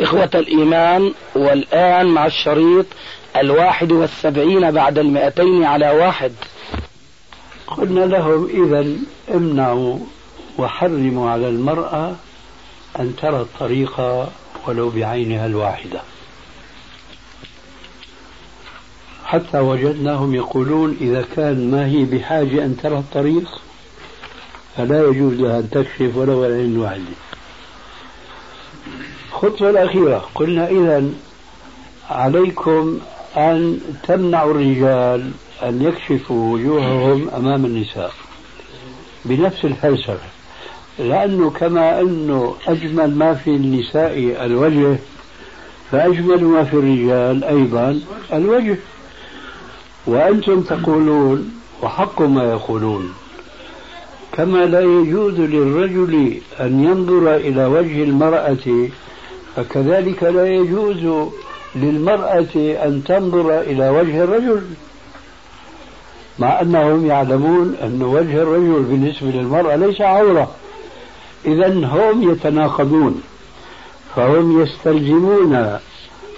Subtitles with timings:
[0.00, 2.86] إخوة الإيمان والآن مع الشريط
[3.36, 6.32] الواحد والسبعين بعد المئتين على واحد.
[7.66, 8.86] قلنا لهم إذا
[9.34, 9.98] امنعوا
[10.58, 12.14] وحرموا على المرأة
[13.00, 14.00] أن ترى الطريق
[14.66, 16.00] ولو بعينها الواحدة.
[19.24, 23.60] حتى وجدناهم يقولون إذا كان ما هي بحاجة أن ترى الطريق
[24.76, 27.02] فلا يجوز لها أن تكشف ولو العين الواحدة
[29.42, 30.24] الخطوة الأخيرة.
[30.34, 31.04] قلنا إذا
[32.10, 32.98] عليكم
[33.36, 35.30] أن تمنعوا الرجال
[35.62, 38.12] أن يكشفوا وجوههم أمام النساء
[39.24, 40.28] بنفس الفلسفة
[40.98, 44.98] لأنه كما أنه أجمل ما في النساء الوجه
[45.90, 48.00] فأجمل ما في الرجال أيضا
[48.32, 48.76] الوجه.
[50.06, 51.50] وأنتم تقولون
[51.82, 53.14] وحق ما يقولون.
[54.32, 58.88] كما لا يجوز للرجل أن ينظر إلى وجه المرأة
[59.60, 61.28] فكذلك لا يجوز
[61.74, 64.62] للمرأة أن تنظر إلى وجه الرجل
[66.38, 70.50] مع أنهم يعلمون أن وجه الرجل بالنسبة للمرأة ليس عورة.
[71.46, 73.22] إذا هم يتناقضون
[74.16, 75.78] فهم يستلزمون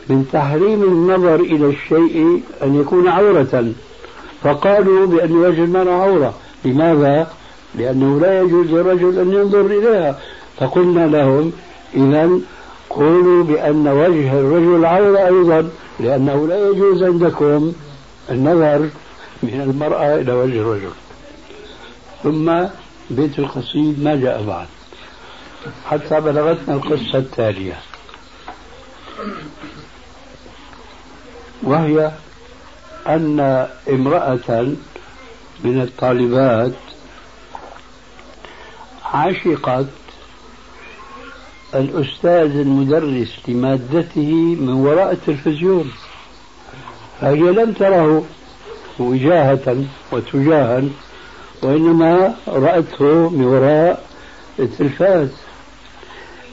[0.08, 3.72] من تحريم النظر إلى الشيء أن يكون عورة.
[4.42, 6.34] فقالوا بأن وجه المرأة عورة.
[6.64, 7.26] لماذا؟
[7.74, 10.18] لأنه لا يجوز للرجل أن ينظر إليها.
[10.58, 11.52] فقلنا لهم
[11.94, 12.30] إذا
[12.94, 17.72] قولوا بأن وجه الرجل عورة أيضا لأنه لا يجوز عندكم
[18.30, 18.88] النظر
[19.42, 20.90] من المرأة إلى وجه الرجل.
[22.22, 22.64] ثم
[23.10, 24.66] بيت القصيد ما جاء بعد
[25.86, 27.80] حتى بلغتنا القصة التالية.
[31.62, 32.12] وهي
[33.06, 34.74] أن امرأة
[35.64, 36.72] من الطالبات
[39.04, 39.86] عشقت
[41.74, 45.92] الأستاذ المدرس لمادته من وراء التلفزيون.
[47.20, 48.24] فهي لم تره
[48.98, 49.76] وجاهة
[50.12, 50.82] وتجاها
[51.62, 54.04] وإنما رأته من وراء
[54.58, 55.28] التلفاز.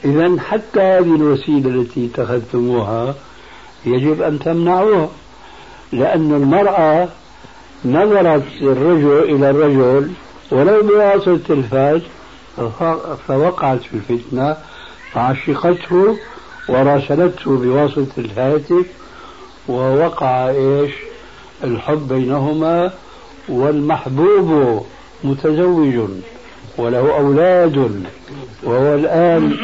[0.04, 3.14] إذا حتى هذه الوسيلة التي اتخذتموها
[3.86, 5.08] يجب أن تمنعوها
[5.92, 7.08] لأن المرأة
[7.84, 10.10] نظرت الرجل إلى الرجل
[10.50, 12.00] ولو بواسطة التلفاز
[13.28, 14.56] فوقعت في الفتنة
[15.12, 16.16] فعشقته
[16.68, 18.86] وراسلته بواسطة الهاتف
[19.68, 20.92] ووقع إيش؟
[21.64, 22.92] الحب بينهما
[23.48, 24.86] والمحبوب
[25.24, 26.08] متزوج
[26.78, 28.04] وله أولاد
[28.62, 29.56] وهو الآن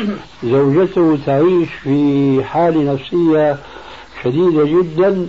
[0.45, 3.59] زوجته تعيش في حالة نفسية
[4.25, 5.27] شديدة جدا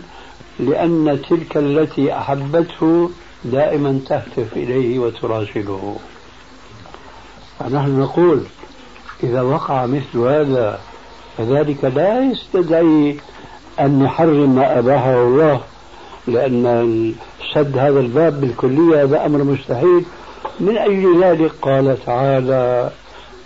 [0.60, 3.10] لأن تلك التي أحبته
[3.46, 5.98] دائما تهتف إليه وتراسله
[7.60, 8.44] فنحن نقول
[9.24, 10.80] إذا وقع مثل هذا
[11.38, 13.18] فذلك لا يستدعي
[13.80, 15.62] أن نحرم ما أباحه الله
[16.28, 17.14] لأن
[17.54, 20.04] سد هذا الباب بالكلية هذا أمر مستحيل.
[20.60, 22.92] من أجل ذلك قال تعالى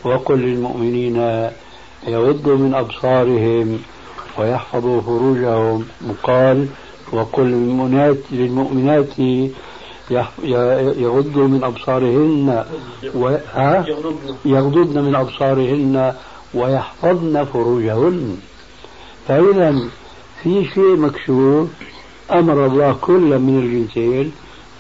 [0.04, 1.50] وقل للمؤمنين
[2.08, 3.80] يغضوا من أبصارهم
[4.40, 5.86] ويحفظوا فروجهم.
[6.10, 6.68] وقال
[7.14, 7.46] وقل
[8.32, 9.20] للمؤمنات
[10.12, 12.66] يغضوا من أبصارهن
[13.16, 13.38] و...
[14.46, 16.14] يغضضن من أبصارهن
[16.54, 18.38] ويحفظن فروجهن.
[19.28, 19.80] فإذا
[20.44, 21.70] في شيء مكشوف
[22.32, 24.32] أمر الله كل من الجنسين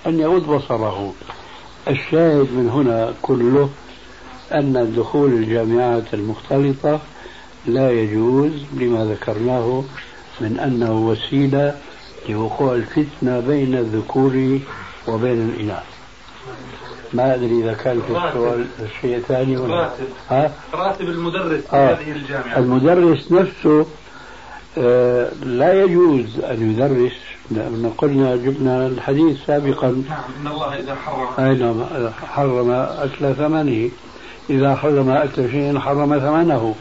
[0.07, 1.13] أن يغض بصره.
[1.87, 3.69] الشاهد من هنا كله
[4.53, 6.99] أن دخول الجامعات المختلطة
[7.65, 9.83] لا يجوز لما ذكرناه
[10.41, 11.75] من أنه وسيلة
[12.29, 14.59] لوقوع الفتنة بين الذكور
[15.07, 15.83] وبين الإناث.
[17.13, 18.65] ما أدري إذا كان في السؤال
[19.01, 20.05] شيء ثاني ولا راتب.
[20.29, 21.93] ها؟ راتب المدرس في آه.
[21.93, 22.57] هذه الجامعة.
[22.57, 23.85] المدرس نفسه
[24.77, 27.17] آه لا يجوز أن يدرس.
[27.51, 29.87] لأن قلنا جبنا الحديث سابقا.
[29.87, 31.45] نعم إن الله إذا حرم.
[31.45, 31.83] أي نعم
[32.27, 33.89] حرم أكل ثمنه.
[34.49, 36.75] إذا حرم أكل شيء حرم ثمنه.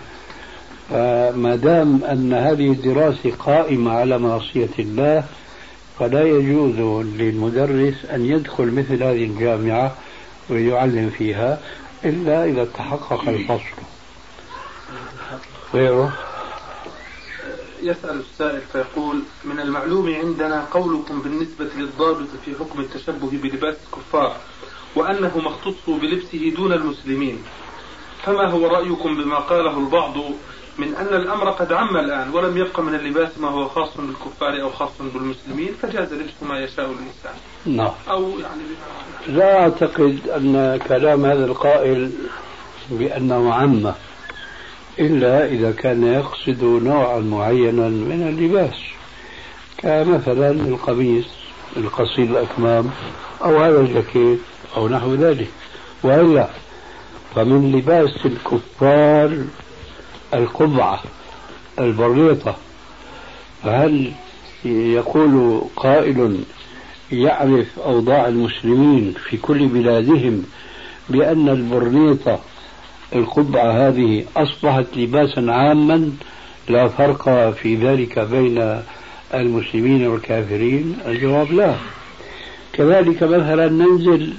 [0.91, 5.25] فما دام أن هذه الدراسة قائمة على معصية الله
[6.01, 9.97] فلا يجوز للمدرس أن يدخل مثل هذه الجامعة
[10.51, 11.61] ويعلم فيها
[12.05, 13.77] إلا إذا تحقق الفصل.
[15.75, 16.19] غيره؟
[17.83, 24.37] يسأل السائل فيقول من المعلوم عندنا قولكم بالنسبة للضابط في حكم التشبه بلباس الكفار
[24.97, 27.43] وأنه مختص بلبسه دون المسلمين
[28.25, 30.15] فما هو رأيكم بما قاله البعض
[30.79, 34.71] من أن الأمر قد عم الآن ولم يبق من اللباس ما هو خاص بالكفار أو
[34.71, 37.35] خاص بالمسلمين فجاز لبس ما يشاء الإنسان.
[37.67, 37.93] نعم.
[38.11, 38.63] أو يعني
[39.29, 42.11] لا أعتقد أن كلام هذا القائل
[42.91, 43.95] بأنه عامة
[44.99, 48.81] إلا إذا كان يقصد نوعا معينا من اللباس
[49.79, 51.27] كمثلا القميص
[51.77, 52.91] القصير الأكمام
[53.43, 54.41] أو هذا الجاكيت
[54.77, 55.49] أو نحو ذلك.
[56.03, 56.49] وإلا
[57.35, 59.45] فمن لباس الكفار
[60.35, 61.03] القبعة
[61.79, 62.57] البريطة
[63.63, 64.13] فهل
[64.65, 66.41] يقول قائل
[67.13, 70.45] يعرف أوضاع المسلمين في كل بلادهم
[71.09, 72.41] بأن البرنيطة
[73.15, 76.13] القبعة هذه أصبحت لباسا عاما
[76.69, 78.83] لا فرق في ذلك بين
[79.35, 81.75] المسلمين والكافرين؟ الجواب لا.
[82.73, 84.33] كذلك مثلا ننزل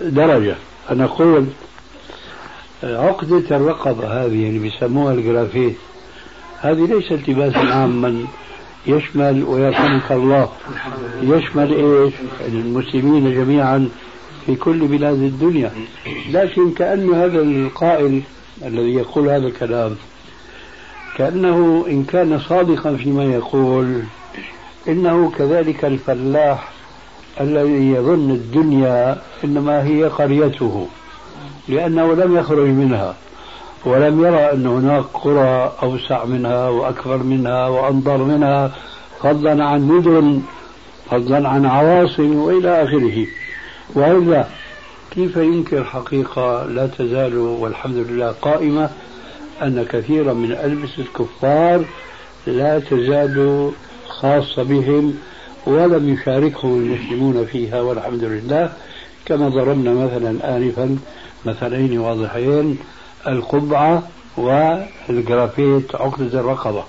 [0.00, 0.56] درجة.
[0.88, 1.46] فنقول
[2.82, 5.76] عقدة الرقبة هذه اللي بيسموها الجرافيت.
[6.60, 8.24] هذه ليست لباسا عاما
[8.86, 10.48] يشمل ويرحمك الله.
[11.22, 12.14] يشمل إيش؟
[12.48, 13.88] المسلمين جميعا
[14.46, 15.72] في كل بلاد الدنيا.
[16.30, 18.22] لكن كأن هذا القائل
[18.64, 19.96] الذي يقول هذا الكلام
[21.16, 24.02] كأنه إن كان صادقا فيما يقول
[24.88, 26.72] إنه كذلك الفلاح
[27.40, 30.88] الذي يظن الدنيا إنما هي قريته.
[31.68, 33.14] لأنه لم يخرج منها
[33.84, 38.72] ولم يرى أن هناك قرى أوسع منها وأكبر منها وأنظر منها
[39.20, 40.42] فضلا عن مدن
[41.10, 43.26] فضلا عن عواصم وإلى آخره.
[43.94, 44.46] وإلا
[45.10, 48.90] كيف ينكر حقيقة لا تزال والحمد لله قائمة
[49.62, 51.84] أن كثيرا من ألبسة الكفار
[52.46, 53.70] لا تزال
[54.08, 55.14] خاصة بهم
[55.66, 58.72] ولم يشاركهم المسلمون فيها والحمد لله
[59.26, 60.98] كما ضربنا مثلا آنفا
[61.46, 62.78] مثلين واضحين
[63.26, 64.02] القبعة
[64.36, 66.84] والجرافيت عقدة الرقبة.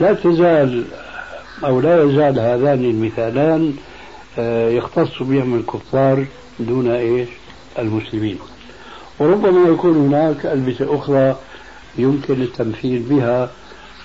[0.00, 0.84] لا تزال
[1.64, 3.76] أو لا يزال هذان المثالان
[4.38, 6.26] آه، يختص بهم الكفار
[6.60, 7.28] دون إيش؟
[7.78, 8.38] المسلمين.
[9.18, 11.36] وربما يكون هناك ألبسة أخرى
[11.98, 13.50] يمكن التمثيل بها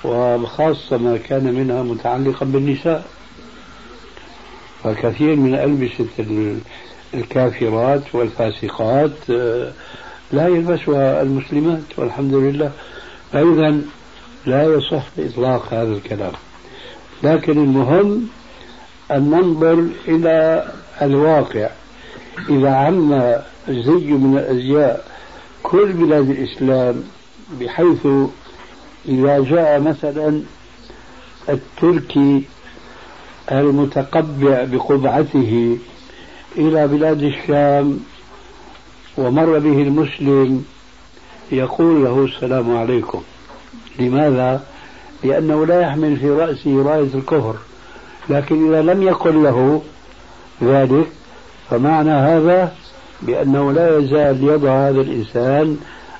[0.03, 3.05] وخاصة ما كان منها متعلقا بالنساء.
[4.83, 6.05] فكثير من ألبسة
[7.13, 9.71] الكافرات والفاسقات آه،
[10.31, 12.71] لا يلبسها المسلمات والحمد لله.
[13.31, 13.81] فإذا
[14.45, 16.31] لا يصح إطلاق هذا الكلام.
[17.23, 18.27] لكن المهم
[19.11, 20.67] أن ننظر إلى
[21.01, 21.69] الواقع.
[22.49, 23.33] إذا عم
[23.69, 25.05] زي من الأزياء
[25.63, 27.03] كل بلاد الإسلام
[27.61, 28.07] بحيث
[29.07, 30.41] إذا جاء مثلا
[31.49, 32.43] التركي
[33.51, 35.77] المتقبع بقبعته
[36.57, 37.99] إلى بلاد الشام
[39.17, 40.65] ومر به المسلم
[41.51, 43.21] يقول له السلام عليكم
[43.99, 44.63] لماذا؟
[45.23, 47.55] لأنه لا يحمل في رأسه راية الكفر
[48.29, 49.81] لكن إذا لم يقل له
[50.63, 51.07] ذلك
[51.69, 52.73] فمعنى هذا
[53.21, 55.77] بأنه لا يزال يضع هذا الإنسان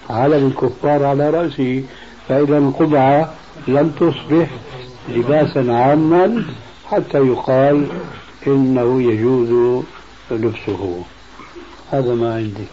[0.10, 1.84] علم الكفار على رأسه
[2.28, 3.34] فإذا القبعة
[3.68, 4.48] لم تصبح
[5.10, 6.44] لباسا عاما
[6.92, 7.88] حتى يقال
[8.48, 9.84] إنه يجوز
[10.36, 11.04] لبسه.
[11.92, 12.66] هذا ما عندي.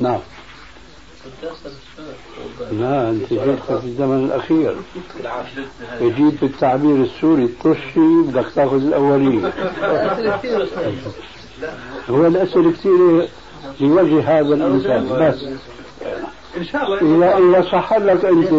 [0.00, 0.20] نعم.
[2.72, 4.76] لا انت جيت في الزمن الأخير.
[6.00, 9.52] جيت بالتعبير السوري الطشي بدك تأخذ الأولين.
[12.10, 13.28] هو الأسئلة كثيرة
[13.80, 15.44] لوجه هذا الإنسان بس.
[16.58, 16.98] إن شاء الله.
[17.16, 18.52] اذا اذا صح لك انت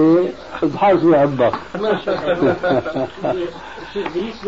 [0.64, 1.54] اضحك في عبك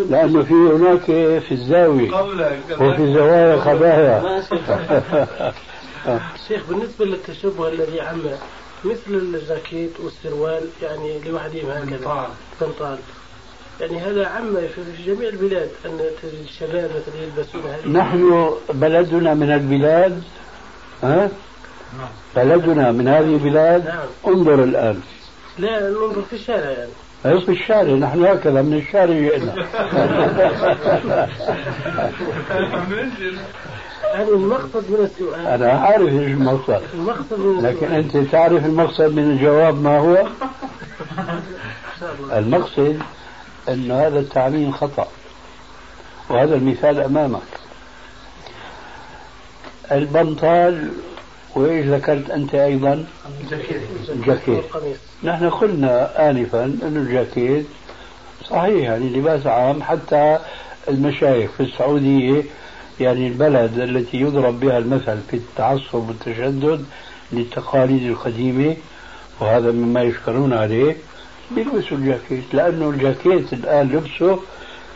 [0.09, 1.05] لأنه في هناك
[1.41, 2.11] في الزاوية.
[2.71, 4.43] وفي الزوايا خبايا.
[6.47, 8.21] شيخ بالنسبة للتشبه الذي عم
[8.85, 12.27] مثل الجاكيت والسروال يعني لوحدهم هكذا.
[12.59, 12.97] طنطال
[13.81, 15.99] يعني هذا عم في جميع البلاد أن
[16.43, 20.23] الشباب مثلا يلبسون هذه نحن بلدنا من البلاد
[21.03, 21.29] ها؟
[21.97, 22.09] نعم.
[22.35, 23.97] بلدنا من هذه البلاد نعم.
[24.27, 25.01] انظر الآن.
[25.57, 26.91] لا ننظر في الشارع يعني.
[27.41, 29.53] في الشارع؟ نحن هكذا من الشارع جئنا
[34.13, 35.47] يعني المقصد من السؤال.
[35.47, 36.81] أنا عارف إيش المقصد.
[36.93, 40.27] المقصد من لكن أنت تعرف المقصد من الجواب ما هو؟
[42.39, 42.99] المقصد
[43.69, 45.07] أن هذا التعميم خطأ.
[46.29, 47.41] وهذا المثال أمامك.
[49.91, 50.91] البنطال
[51.55, 53.05] وإيش ذكرت أنت أيضا؟
[54.09, 54.63] الجاكيت
[55.23, 57.65] نحن قلنا آنفا أن الجاكيت
[58.49, 60.39] صحيح يعني لباس عام حتى
[60.87, 62.43] المشايخ في السعودية
[62.99, 66.85] يعني البلد التي يضرب بها المثل في التعصب والتشدد
[67.31, 68.75] للتقاليد القديمة
[69.39, 70.95] وهذا مما يشكرون عليه
[71.51, 74.39] بيلبسوا الجاكيت لأنه الجاكيت الآن لبسه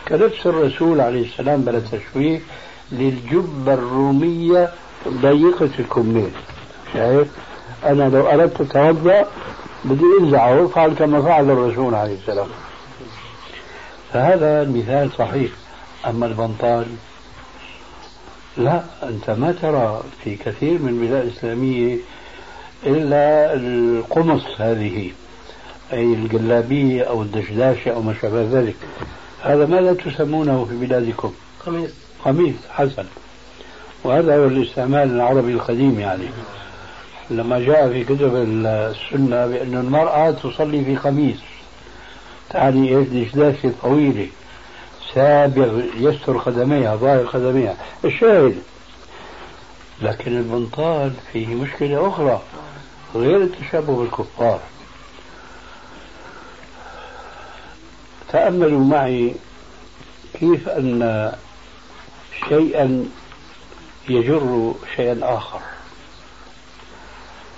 [0.07, 2.39] كلبس الرسول عليه السلام بلا تشويه
[2.91, 4.69] للجبة الرومية
[5.07, 6.31] ضيقة الكمين
[6.93, 7.27] شايف؟
[7.85, 9.25] أنا لو أردت أتوضأ
[9.85, 12.47] بدي أنزعه وافعل كما فعل الرسول عليه السلام.
[14.13, 15.51] فهذا المثال صحيح.
[16.07, 16.85] أما البنطال
[18.57, 21.97] لا أنت ما ترى في كثير من البلاد الإسلامية
[22.85, 25.11] إلا القمص هذه
[25.93, 28.75] أي الجلابية أو الدشداشة أو ما شابه ذلك.
[29.43, 31.33] هذا ماذا تسمونه في بلادكم؟
[31.65, 31.91] قميص.
[32.25, 33.05] قميص حسن.
[34.05, 36.25] وهذا هو الاستعمال العربي القديم يعني.
[37.29, 41.37] لما جاء في كتب السنة بأن المرأة تصلي في قميص
[42.49, 44.27] تعني إيش؟ دشداشة طويلة.
[45.13, 47.75] سابغ يستر قدميها ظاهر قدميها.
[48.05, 48.55] الشاهد.
[50.01, 52.41] لكن البنطال فيه مشكلة أخرى
[53.15, 54.59] غير التشبه بالكفار.
[58.31, 59.35] تأملوا معي
[60.39, 61.31] كيف أن
[62.49, 63.05] شيئا
[64.09, 65.59] يجر شيئا آخر.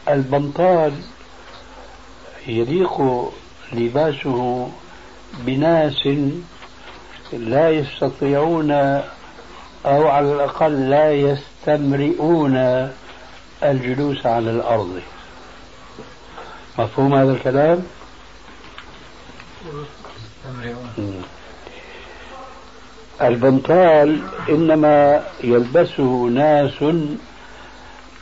[0.09, 0.93] البنطال
[2.47, 3.01] يليق
[3.73, 4.69] لباسه
[5.39, 6.07] بناس
[7.33, 8.71] لا يستطيعون
[9.85, 12.57] أو على الأقل لا يستمرئون
[13.63, 15.01] الجلوس على الأرض.
[16.79, 17.83] مفهوم هذا الكلام؟
[23.21, 24.19] البنطال
[24.49, 26.83] إنما يلبسه ناس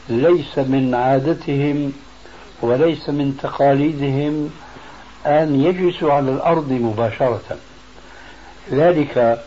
[0.10, 1.94] ليس من عادتهم
[2.62, 4.50] وليس من تقاليدهم
[5.25, 7.58] أن يجلسوا على الأرض مباشرة.
[8.72, 9.44] ذلك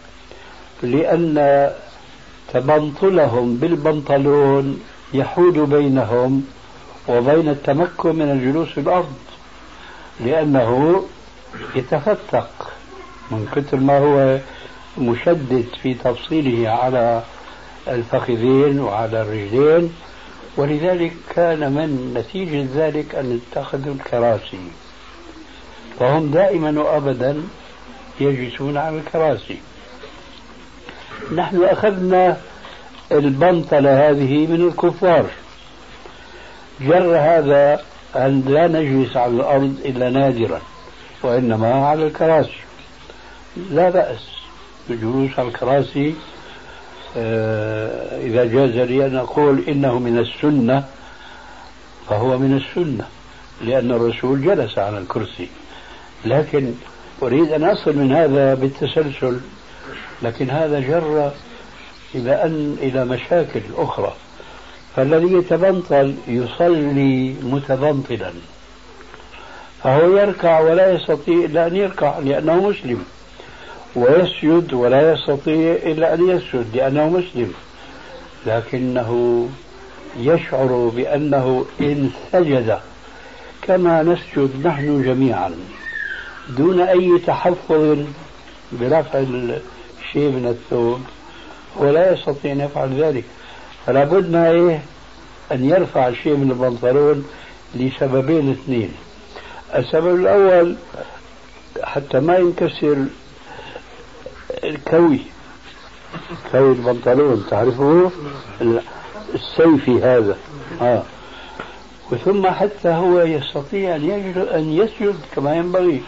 [0.83, 1.71] لأن
[2.53, 4.81] تبنطلهم بالبنطلون
[5.15, 6.45] يحول بينهم
[7.09, 9.13] وبين التمكن من الجلوس في الأرض
[10.21, 11.03] لأنه
[11.75, 12.73] يتفتق
[13.31, 14.39] من كثر ما هو
[14.99, 17.23] مشدد في تفصيله على
[17.89, 19.93] الفخذين وعلى الرجلين
[20.57, 24.59] ولذلك كان من نتيجة ذلك أن اتخذوا الكراسي.
[25.99, 27.43] فهم دائما وأبدا
[28.21, 29.59] يجلسون على الكراسي.
[31.35, 32.37] نحن أخذنا
[33.13, 35.27] البنطلة هذه من الكفار.
[36.81, 37.81] جر هذا
[38.17, 40.61] أن لا نجلس على الأرض إلا نادرا
[41.23, 42.61] وإنما على الكراسي.
[43.71, 44.38] لا بأس.
[44.89, 46.15] بالجلوس على الكراسي
[47.17, 50.85] آه، إذا جاز لي أن أقول إنه من السنة
[52.09, 53.07] فهو من السنة
[53.61, 55.49] لأن الرسول جلس على الكرسي.
[56.25, 56.75] لكن
[57.23, 59.41] أريد أن أصل من هذا بالتسلسل
[60.23, 61.33] لكن هذا جر
[62.15, 64.15] إلى أن إلى مشاكل أخرى.
[64.97, 68.33] فالذي يتبنطل يصلي متبنطلا
[69.83, 73.05] فهو يركع ولا يستطيع إلا أن يركع لأنه مسلم.
[73.99, 77.53] ويسجد ولا يستطيع إلا أن يسجد لأنه مسلم.
[78.47, 79.49] لكنه
[80.19, 82.79] يشعر بأنه إن سجد
[83.63, 85.55] كما نسجد نحن جميعا
[86.49, 87.99] دون أي تحفظ
[88.73, 91.01] برفع الشيء من الثوب
[91.77, 93.25] ولا يستطيع أن يفعل ذلك.
[93.87, 94.83] فلا بد إيه؟
[95.53, 97.27] أن يرفع الشيء من البنطلون
[97.75, 98.93] لسببين اثنين.
[99.75, 100.77] السبب الأول
[101.83, 102.97] حتى ما ينكسر
[104.65, 105.21] الكوي.
[106.53, 108.11] كوي البنطلون تعرفه؟
[109.35, 110.37] السيفي هذا.
[110.81, 111.03] آه.
[112.13, 116.03] وثم حتى هو يستطيع أن يجد أن يسجد كما ينبغي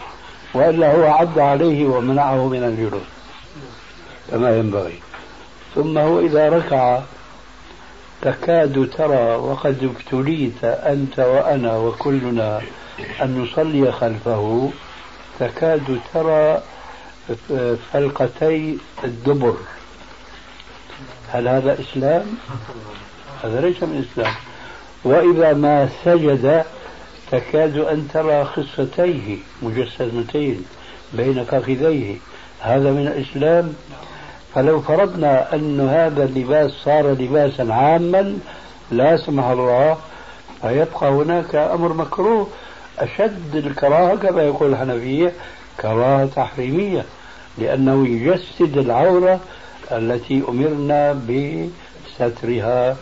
[0.53, 3.01] وإلا هو عد عليه ومنعه من الجلوس
[4.31, 4.99] كما ينبغي.
[5.75, 7.01] ثم هو إذا ركع
[8.21, 12.61] تكاد ترى وقد ابتليت أنت وأنا وكلنا
[13.21, 14.71] أن نصلي خلفه
[15.39, 16.61] تكاد ترى
[17.93, 19.55] فلقتي الدبر.
[21.31, 22.25] هل هذا إسلام؟
[23.43, 24.33] هذا ليس من الإسلام.
[25.03, 26.65] وإذا ما سجد
[27.31, 30.65] تكاد أن ترى خصتيه مجسمتين
[31.13, 32.17] بين فخذيه
[32.59, 33.73] هذا من الإسلام؟
[34.55, 38.37] فلو فرضنا أن هذا اللباس صار لباسا عاما
[38.91, 39.97] لا سمح الله
[40.61, 42.47] فيبقى هناك أمر مكروه.
[42.99, 45.33] أشد الكراهة كما يقول الحنفية
[45.81, 47.05] كراهة تحريمية.
[47.57, 49.39] لأنه يجسد العورة
[49.91, 52.97] التي أمرنا بسترها.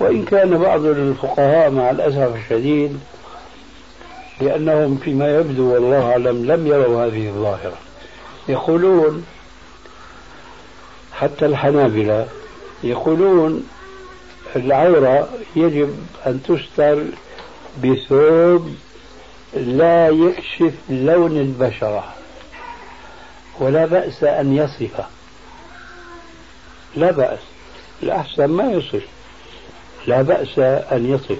[0.00, 3.00] وإن كان بعض الفقهاء مع الأسف الشديد
[4.40, 7.76] لأنهم فيما يبدو والله أعلم لم يروا هذه الظاهرة.
[8.48, 9.26] يقولون
[11.12, 12.26] حتى الحنابلة
[12.84, 13.68] يقولون
[14.56, 17.04] العورة يجب أن تستر
[17.84, 18.74] بثوب
[19.54, 22.14] لا يكشف لون البشرة.
[23.60, 25.00] ولا بأس أن يصف.
[26.96, 27.38] لا بأس.
[28.02, 29.06] الأحسن ما يصف.
[30.06, 30.58] لا بأس
[30.92, 31.38] أن يصف.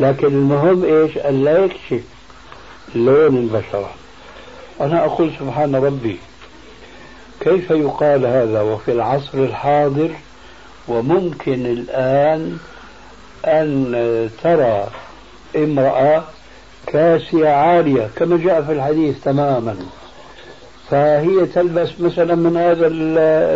[0.00, 2.04] لكن المهم إيش؟ أن لا يكشف
[2.94, 3.90] لون البشرة.
[4.80, 6.18] أنا أقول سبحان ربي
[7.40, 10.10] كيف يقال هذا وفي العصر الحاضر
[10.88, 12.58] وممكن الآن
[13.44, 14.88] أن ترى
[15.56, 16.24] امرأة
[16.86, 19.76] كاسية عارية كما جاء في الحديث تماما.
[20.90, 22.86] فهي تلبس مثلا من هذا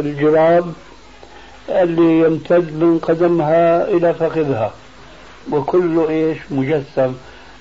[0.01, 0.73] الجراب
[1.69, 4.73] اللي يمتد من قدمها إلى فخذها.
[5.53, 7.15] وكله إيش مجسم.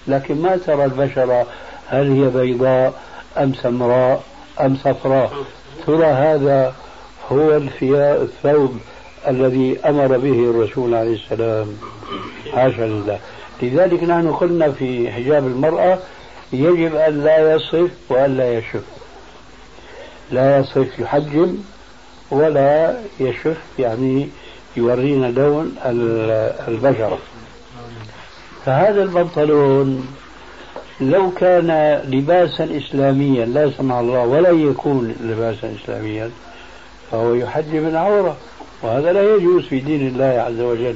[0.08, 1.48] لكن ما ترى البشرة
[1.88, 2.94] هل هي بيضاء
[3.38, 4.24] أم سمراء
[4.62, 5.32] أم صفراء.
[5.88, 6.74] ترى هذا
[7.32, 8.78] هو الثوب
[9.28, 11.68] الذي أمر به الرسول عليه السلام.
[12.54, 13.20] حاشا لله.
[13.62, 16.00] لذلك نحن قلنا في حجاب المرأة
[16.54, 18.93] يجب أن لا يصف وأن لا يشف.
[20.32, 21.58] لا يصف يحجم
[22.32, 24.30] ولا يشف يعني
[24.78, 25.76] يورينا لون
[26.68, 27.18] البشرة.
[28.66, 30.08] فهذا البنطلون
[31.02, 36.32] لو كان لباسا إسلاميا لا سمح الله ولا يكون لباسا إسلاميا
[37.12, 38.38] فهو يحجب العورة
[38.82, 40.96] وهذا لا يجوز في دين الله عز وجل.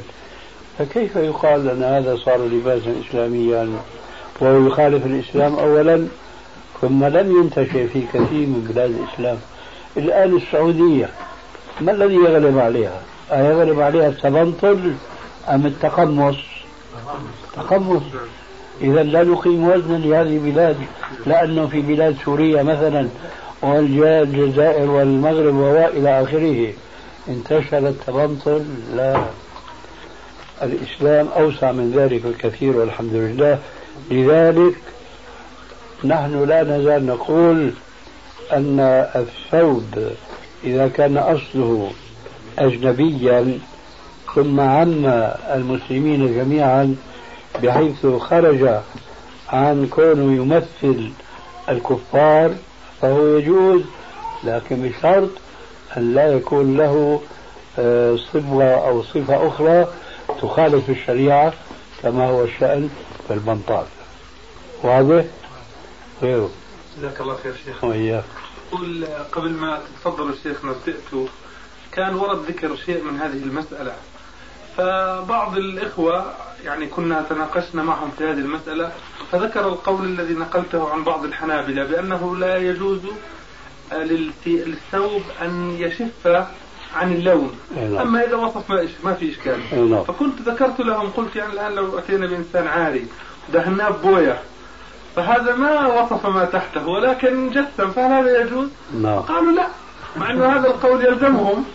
[0.80, 3.70] فكيف يقال أن هذا صار لباسا إسلاميا؟
[4.42, 6.08] وهو يخالف الإسلام أولا
[6.82, 9.38] ثم لم ينتشر في كثير من بلاد الإسلام.
[9.98, 11.10] الآن السعودية
[11.82, 14.94] ما الذي يغلب عليها؟ أيغلب عليها التبنطل
[15.50, 16.38] أم التقمص؟
[17.56, 18.04] تقمص.
[18.82, 20.78] إذا لا نقيم وزنا لهذه البلاد
[21.26, 23.08] لأنه في بلاد سوريا مثلا
[23.62, 26.74] والجزائر والمغرب وإلى آخره.
[27.30, 28.66] انتشر التبنطل
[28.96, 29.22] لا.
[30.64, 33.60] الإسلام أوسع من ذلك الكثير والحمد لله.
[34.12, 34.76] لذلك
[36.04, 37.72] نحن لا نزال نقول
[38.54, 38.80] أن
[39.16, 40.12] الثوب
[40.64, 41.92] إذا كان أصله
[42.60, 43.60] أجنبيا
[44.36, 45.06] ثم عم
[45.54, 46.96] المسلمين جميعا
[47.64, 48.80] بحيث خرج
[49.50, 51.12] عن كونه يمثل
[51.70, 52.56] الكفار
[53.02, 53.82] فهو يجوز
[54.44, 55.30] لكن بشرط
[55.98, 57.22] أن لا يكون له
[57.80, 59.88] آه، صبغة أو صفة أخرى
[60.42, 61.54] تخالف الشريعة
[62.04, 62.90] كما هو الشأن
[63.28, 63.86] في البنطال
[64.84, 65.24] واضح؟
[66.22, 66.50] غيره
[66.98, 67.84] جزاك الله خير شيخ.
[67.84, 68.24] وإياك.
[68.72, 71.28] قل قبل ما تفضلوا شيخنا نبتئتوا
[71.92, 73.94] كان ورد ذكر شيء من هذه المسألة.
[74.78, 76.34] فبعض الإخوة
[76.66, 78.92] يعني كنا تناقشنا معهم في هذه المسألة
[79.32, 83.00] فذكر القول الذي نقلته عن بعض الحنابلة بأنه لا يجوز
[83.92, 86.46] للثوب أن يشف
[86.96, 87.52] عن اللون.
[87.76, 87.98] نعم.
[87.98, 89.90] أما إذا وصف ما, ما في إشكال.
[89.92, 90.04] نعم.
[90.04, 93.08] فكنت ذكرت لهم قلت يعني الآن لو أتينا بإنسان عاري
[93.54, 94.40] دهناه بوية
[95.18, 98.68] فهذا ما وصف ما تحته ولكن جسم فهل هذا يجوز؟
[99.02, 99.20] نعم.
[99.20, 99.68] قالوا لا
[100.18, 101.66] مع أن هذا القول يلزمهم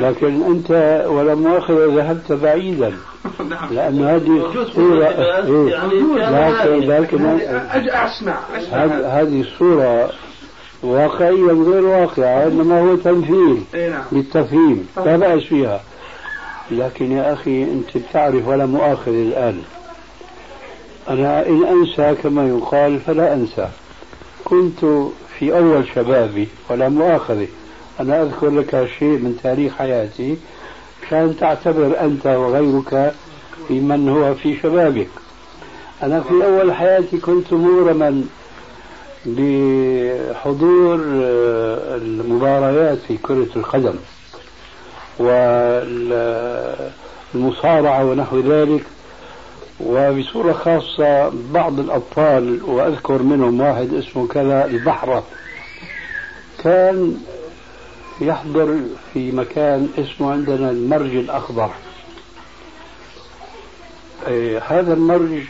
[0.00, 2.92] لكن أنت ولا مؤاخذة ذهبت بعيدا
[3.50, 3.68] نعم.
[3.70, 5.04] لأن هذه الصورة
[5.68, 6.00] يعني
[6.86, 7.26] لكن لكن
[7.88, 8.36] أسمع
[9.20, 10.10] هذه الصورة
[10.82, 14.04] واقعيا غير واقعة إنما هو تمثيل إيه، نعم.
[14.12, 15.80] للتفهيم لا بأس فيها
[16.70, 19.62] لكن يا أخي أنت بتعرف ولا مؤاخذ الآن
[21.08, 23.68] أنا إن أنسى كما يقال فلا أنسى.
[24.44, 24.84] كنت
[25.38, 27.46] في أول شبابي ولا مؤاخذة.
[28.00, 30.36] أنا أذكر لك شيء من تاريخ حياتي
[31.06, 33.14] عشان تعتبر أنت وغيرك
[33.68, 35.08] في من هو في شبابك.
[36.02, 38.24] أنا في أول حياتي كنت مغرما
[39.26, 43.94] بحضور آه، المباريات في كرة القدم
[47.34, 48.84] والمصارعة ونحو ذلك.
[49.80, 55.24] وبصورة خاصة بعض الأبطال وأذكر منهم واحد اسمه كذا البحرة
[56.64, 57.16] كان
[58.20, 58.78] يحضر
[59.14, 61.70] في مكان اسمه عندنا المرج الأخضر.
[64.26, 65.42] إيه، هذا المرج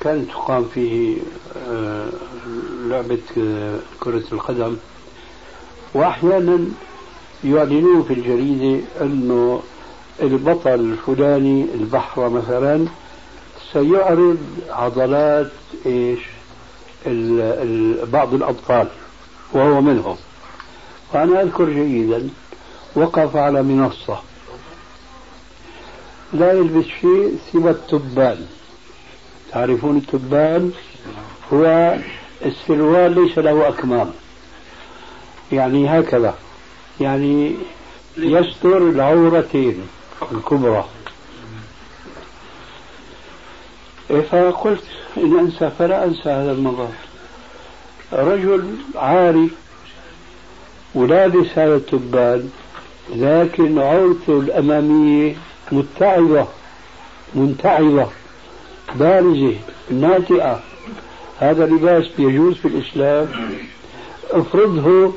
[0.00, 1.16] كانت تقام فيه
[1.70, 2.08] آه،
[2.86, 4.76] لعبة آه، كرة القدم.
[5.94, 6.58] وأحيانا
[7.44, 9.62] يعلنون في الجريدة أنه
[10.22, 12.86] البطل الفلاني البحرة مثلا
[13.72, 14.38] سيعرض
[14.70, 15.50] عضلات
[15.86, 16.20] إيش؟
[18.12, 18.88] بعض الأبطال
[19.52, 20.16] وهو منهم.
[21.12, 22.28] فانا أذكر جيدا
[22.94, 24.18] وقف على منصة.
[26.32, 28.46] لا يلبس شيء سوى التبان.
[29.52, 30.72] تعرفون التبان؟
[31.52, 31.96] هو
[32.44, 34.10] السروال ليس له أكمام.
[35.52, 36.34] يعني هكذا.
[37.00, 37.54] يعني
[38.16, 39.80] يستر العورتين
[40.32, 40.84] الكبرى.
[44.20, 44.82] فقلت
[45.16, 46.92] إن أنسى فلا أنسى هذا المظهر
[48.12, 49.50] رجل عاري
[50.94, 52.50] ولابس هذا التبان
[53.16, 55.36] لكن عورته الأمامية
[55.72, 56.46] متعبة
[57.34, 58.06] منتعبة
[58.94, 59.54] بارزة
[59.90, 60.60] ناتئة
[61.38, 63.28] هذا لباس يجوز في الإسلام.
[64.30, 65.12] افرضه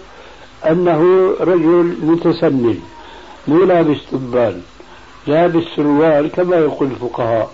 [0.69, 2.79] أنه رجل متسنن
[3.47, 4.61] مو لابس تبان
[5.27, 7.51] لابس سروال كما يقول الفقهاء.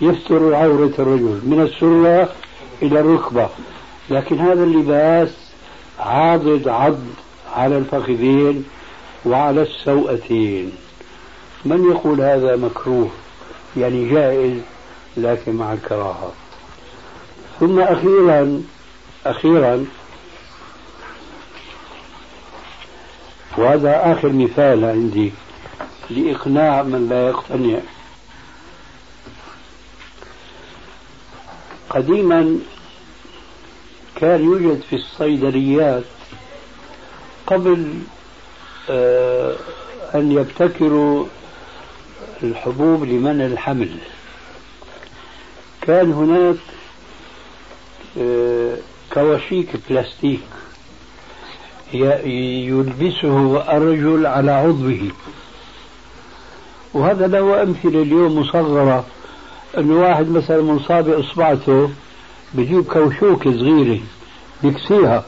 [0.00, 2.32] يستر عورة الرجل من السرة
[2.82, 3.48] إلى الركبة.
[4.10, 5.30] لكن هذا اللباس
[6.00, 7.00] عاضد عض
[7.56, 8.64] على الفخذين
[9.26, 10.72] وعلى السوأتين
[11.64, 13.08] من يقول هذا مكروه؟
[13.76, 14.60] يعني جائز
[15.16, 16.32] لكن مع الكراهة.
[17.60, 18.62] ثم أخيرا
[19.26, 19.86] أخيرا
[23.58, 25.32] وهذا آخر مثال عندي
[26.10, 27.78] لإقناع من لا يقتنع.
[31.94, 32.58] قديما
[34.16, 36.04] كان يوجد في الصيدليات
[37.46, 37.94] قبل
[38.90, 39.54] آه،
[40.14, 41.26] أن يبتكروا
[42.42, 43.98] الحبوب لمنع الحمل.
[45.80, 46.56] كان هناك
[48.18, 48.76] آه،
[49.12, 50.40] كواشيك بلاستيك
[51.92, 55.10] يلبسه الرجل على عضوه.
[56.94, 59.06] وهذا له أمثلة اليوم مصغرة.
[59.78, 61.90] أنه واحد مثلا منصاب إصبعته
[62.54, 64.00] بجيب كوشوكة صغيرة
[64.62, 65.24] بيكسيها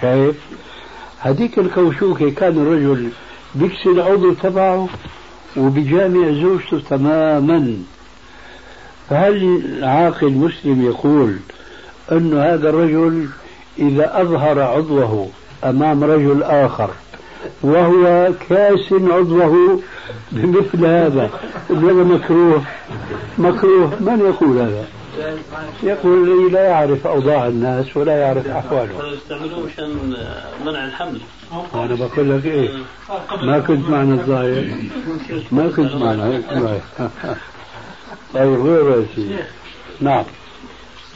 [0.00, 0.36] شايف؟
[1.18, 3.10] هذيك الكوشوكة كان الرجل
[3.54, 4.88] بيكسي العضو تبعه
[5.56, 7.76] وبجامع زوجته تماما.
[9.10, 11.36] فهل عاقل مسلم يقول
[12.12, 13.28] أن هذا الرجل
[13.78, 15.28] إذا أظهر عضوه
[15.64, 16.90] أمام رجل آخر
[17.62, 19.80] وهو كاس عضوه
[20.32, 21.30] بمثل هذا
[21.70, 22.62] هذا مكروه.
[23.38, 24.84] مكروه من يقول هذا؟
[25.82, 30.14] يقول لي لا يعرف أوضاع الناس ولا يعرف أحوالهم يستعملوه مشان
[30.66, 31.20] منع الحمل.
[31.74, 32.68] أنا بقول لك إيه؟
[33.42, 34.64] ما كنت معنا الظاهر.
[35.52, 36.42] ما كنت معنا.
[38.34, 39.06] طيب غير
[40.00, 40.24] نعم.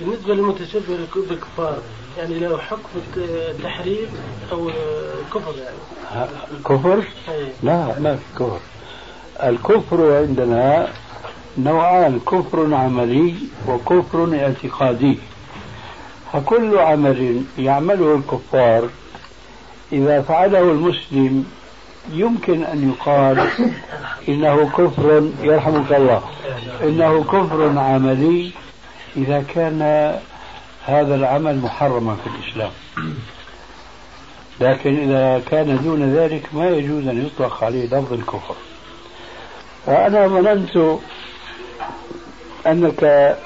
[0.01, 1.79] بالنسبة للمتشبه بالكفار
[2.19, 4.09] يعني له حكم التحريم
[4.53, 4.71] أو
[5.35, 6.29] كفر يعني.
[6.65, 7.05] كفر؟
[7.63, 8.59] لا ما في كفر.
[9.43, 10.89] الكفر عندنا
[11.59, 13.35] نوعان كفر عملي
[13.69, 15.19] وكفر اعتقادي.
[16.33, 18.89] فكل عمل يعمله الكفار
[19.93, 21.47] إذا فعله المسلم
[22.13, 23.49] يمكن أن يقال
[24.29, 26.23] إنه كفر يرحمك الله.
[26.83, 28.51] إنه كفر عملي
[29.17, 29.81] إذا كان
[30.87, 32.71] هذا العمل محرما في الإسلام.
[34.61, 38.55] لكن إذا كان دون ذلك ما يجوز أن يطلق عليه لفظ الكفر.
[39.87, 40.99] وأنا ظننت
[42.67, 43.37] أنك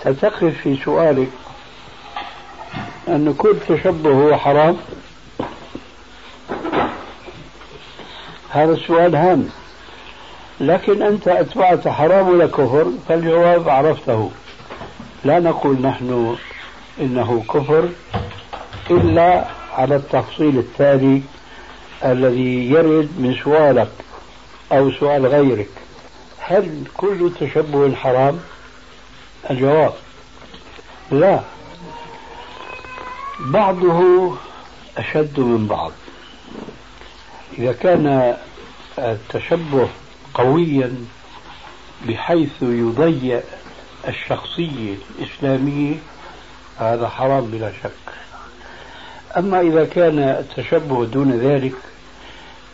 [0.00, 1.30] ستقف في سؤالك
[3.08, 4.76] أن كل تشبه هو حرام.
[8.50, 9.48] هذا السؤال هام.
[10.60, 14.30] لكن أنت أتبعت حرام ولا كفر فالجواب عرفته.
[15.24, 16.36] لا نقول نحن
[17.00, 17.88] إنه كفر
[18.90, 21.22] إلا على التفصيل التالي
[22.04, 23.90] الذي يرد من سؤالك
[24.72, 25.68] أو سؤال غيرك.
[26.38, 28.40] هل كل تشبه حرام؟
[29.50, 29.92] الجواب
[31.10, 31.40] لا.
[33.40, 34.32] بعضه
[34.98, 35.92] أشد من بعض.
[37.58, 38.36] إذا كان
[38.98, 39.88] التشبه
[40.34, 41.04] قويا
[42.08, 43.40] بحيث يضيع
[44.08, 45.94] الشخصية الإسلامية
[46.78, 48.12] هذا حرام بلا شك.
[49.36, 51.74] أما إذا كان التشبه دون ذلك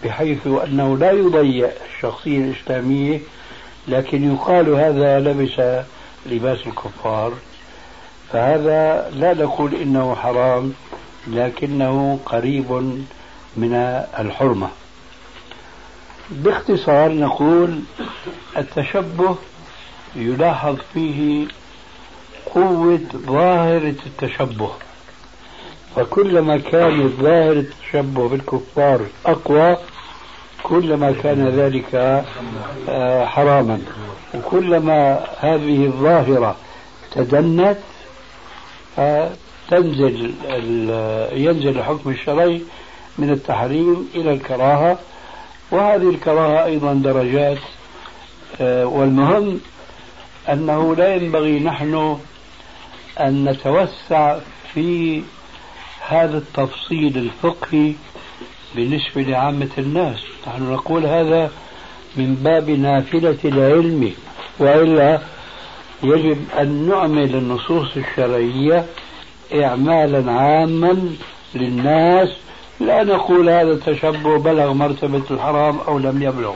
[0.05, 3.21] بحيث أنه لا يضيع الشخصية الإسلامية
[3.89, 5.85] لكن يقال هذا لبس
[6.27, 7.33] لباس الكفار
[8.33, 10.73] فهذا لا نقول إنه حرام
[11.27, 12.73] لكنه قريب
[13.57, 13.75] من
[14.19, 14.69] الحرمة.
[16.31, 17.81] باختصار نقول
[18.57, 19.37] التشبه
[20.17, 21.47] يلاحظ فيه
[22.55, 24.71] قوة ظاهرة التشبه.
[25.97, 29.77] فكلما كان ظاهرة التشبه بالكفار أقوى
[30.63, 31.95] كلما كان ذلك
[32.89, 33.81] آه، حراما.
[34.35, 36.57] وكلما هذه الظاهرة
[37.15, 37.79] تدنت
[38.97, 40.35] فتنزل
[41.33, 42.63] ينزل الحكم الشرعي
[43.19, 44.99] من التحريم إلى الكراهة.
[45.71, 47.59] وهذه الكراهة أيضا درجات
[48.61, 49.61] آه، والمهم
[50.53, 52.19] أنه لا ينبغي نحن
[53.21, 54.39] أن نتوسع
[54.75, 55.23] في
[56.09, 57.93] هذا التفصيل الفقهي
[58.75, 60.19] بالنسبة لعامة الناس.
[60.49, 61.51] نحن نقول هذا
[62.17, 64.13] من باب نافلة العلم
[64.59, 65.21] وإلا
[66.03, 68.87] يجب أن نعمل النصوص الشرعية
[69.55, 71.11] إعمالا عاما
[71.55, 72.29] للناس
[72.81, 76.55] لا نقول هذا التشبه بلغ مرتبة الحرام أو لم يبلغ.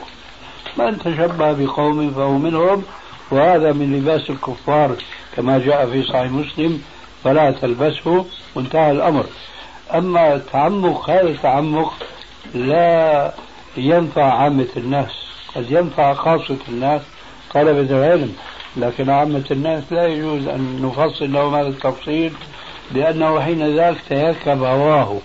[0.78, 2.82] من تشبه بقوم فهو منهم
[3.32, 4.96] وهذا من لباس الكفار
[5.36, 6.82] كما جاء في صحيح مسلم
[7.24, 9.26] فلا تلبسه وانتهى الأمر.
[9.94, 11.92] أما التعمق هذا التعمق
[12.54, 13.32] لا
[13.76, 15.10] ينفع عامة الناس
[15.54, 17.02] قد ينفع خاصة الناس
[17.54, 18.34] طلبة العلم
[18.76, 22.32] لكن عامة الناس لا يجوز أن نفصل لهم هذا التفصيل
[22.94, 25.18] لأنه حين ذاك تيركب هواه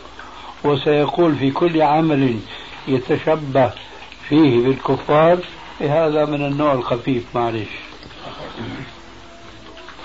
[0.64, 2.40] وسيقول في كل عمل
[2.88, 3.72] يتشبه
[4.30, 5.38] فيه بالكفار
[5.82, 7.87] هذا من النوع الخفيف معلش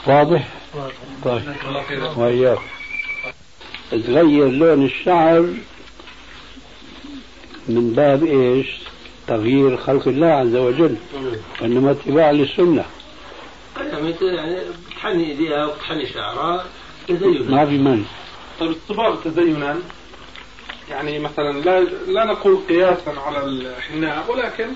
[0.07, 0.49] واضح؟
[1.25, 1.43] طيب.
[2.17, 2.59] وإياك.
[3.91, 5.49] تغير لون الشعر
[7.69, 8.67] من باب إيش؟
[9.27, 10.97] تغيير خلق الله عز وجل
[11.61, 12.85] وإنما اتباع للسنة.
[13.77, 14.61] يعني
[14.97, 16.65] تحني إيديها وتحني شعرها
[17.09, 18.05] تزين ما في من
[18.61, 19.79] طيب الصباغ تزينا.
[20.91, 24.69] يعني مثلا لا لا نقول قياسا على الحناء ولكن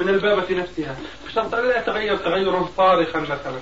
[0.00, 0.96] من البابة نفسها.
[1.26, 3.58] بشرط أن لا يتغير تغيرا صارخا مثلا.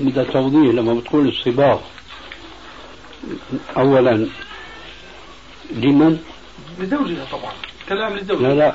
[0.00, 1.78] بدها توضيح لما بتقول الصباغ.
[3.76, 4.28] أولا
[5.70, 6.18] لمن؟
[6.78, 7.52] لزوجها طبعا.
[7.88, 8.42] كلام للزوج.
[8.42, 8.74] لا لا.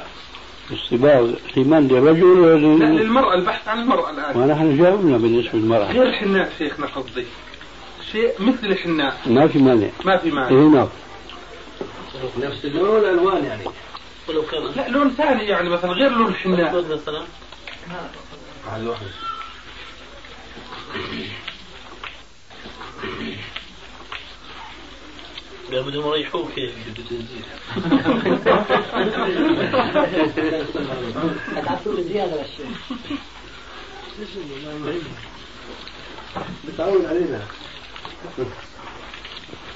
[0.71, 4.37] الصباغ لمن؟ للرجل ولا لا للمرأة البحث عن المرأة الآن.
[4.37, 5.91] ونحن جاوبنا بالنسبة للمرأة.
[5.91, 7.25] غير الحناء شيخنا قصدي
[8.11, 9.17] شيء مثل الحناء.
[9.25, 9.87] ما في مانع.
[10.05, 10.49] ما في مانع.
[10.49, 10.89] هنا
[12.37, 13.63] نفس اللون والالوان يعني.
[14.29, 14.63] ولو كان.
[14.75, 17.23] لا لون ثاني يعني مثلا غير لون الحناء مثلا
[25.71, 27.43] بدهم يريحوك هيك بده تنزيل
[31.55, 32.77] هتعطوا زياده للشيخ
[36.67, 37.41] بتعود علينا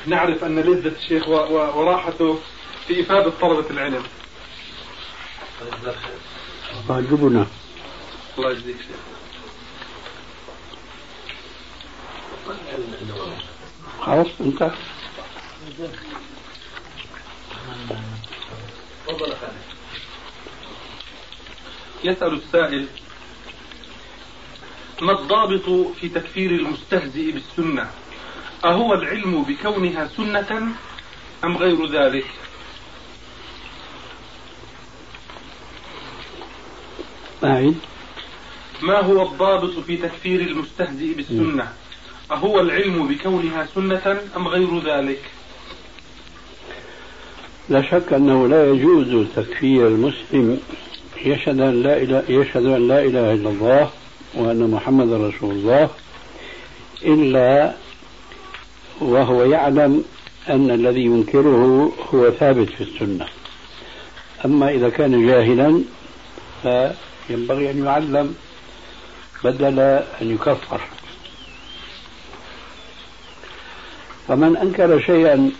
[0.06, 2.40] نعرف أن لذة الشيخ وراحته
[2.88, 4.04] في إفادة طلبة العلم.
[6.90, 7.48] واجبنا
[8.38, 8.76] الله يجزيك
[14.02, 14.72] خلاص انت.
[22.04, 22.88] يسأل السائل
[25.02, 25.70] ما الضابط
[26.02, 27.92] في تكفير المستهزئ بالسنة؟
[28.66, 30.68] أهو العلم بكونها سنة
[31.44, 32.26] أم غير ذلك؟
[37.44, 37.76] أعيد.
[38.82, 41.68] ما هو الضابط في تكفير المستهزئ بالسنة؟
[42.32, 45.22] أهو العلم بكونها سنة أم غير ذلك؟
[47.70, 50.60] لا شك أنه لا يجوز تكفير المسلم
[51.26, 53.90] يشهد أن لا إله يشهد أن لا إله إلا الله
[54.36, 55.90] وأن محمد رسول الله
[57.06, 57.74] إلا
[59.02, 60.04] وهو يعلم
[60.50, 63.26] أن الذي ينكره هو ثابت في السنة.
[64.46, 65.82] أما إذا كان جاهلا
[67.28, 68.36] فينبغي أن يعلم
[69.44, 69.80] بدل
[70.22, 70.82] أن يكفر.
[74.28, 75.52] فمن أنكر شيئا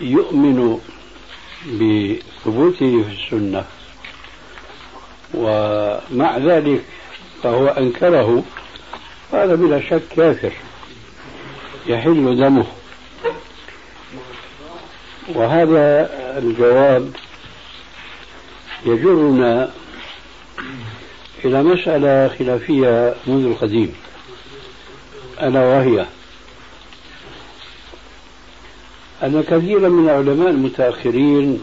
[0.00, 0.80] يؤمن
[1.66, 3.64] بثبوته في السنة
[5.34, 6.84] ومع ذلك
[7.42, 8.42] فهو أنكره
[9.32, 10.52] هذا بلا شك كافر
[11.86, 12.66] يحل دمه.
[15.28, 17.12] وهذا الجواب
[18.86, 19.70] يجرنا
[21.44, 23.94] إلى مسألة خلافية منذ القديم.
[25.42, 26.06] ألا وهي
[29.22, 31.62] أن كثيرا من العلماء المتأخرين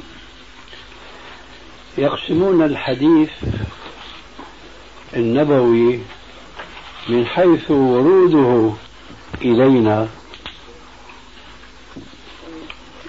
[1.97, 3.29] يقسمون الحديث
[5.15, 5.99] النبوي
[7.09, 8.73] من حيث وروده
[9.41, 10.07] إلينا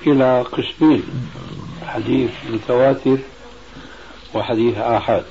[0.06, 1.02] إلى قسمين
[1.86, 3.18] حديث متواتر
[4.34, 5.24] وحديث آحاد.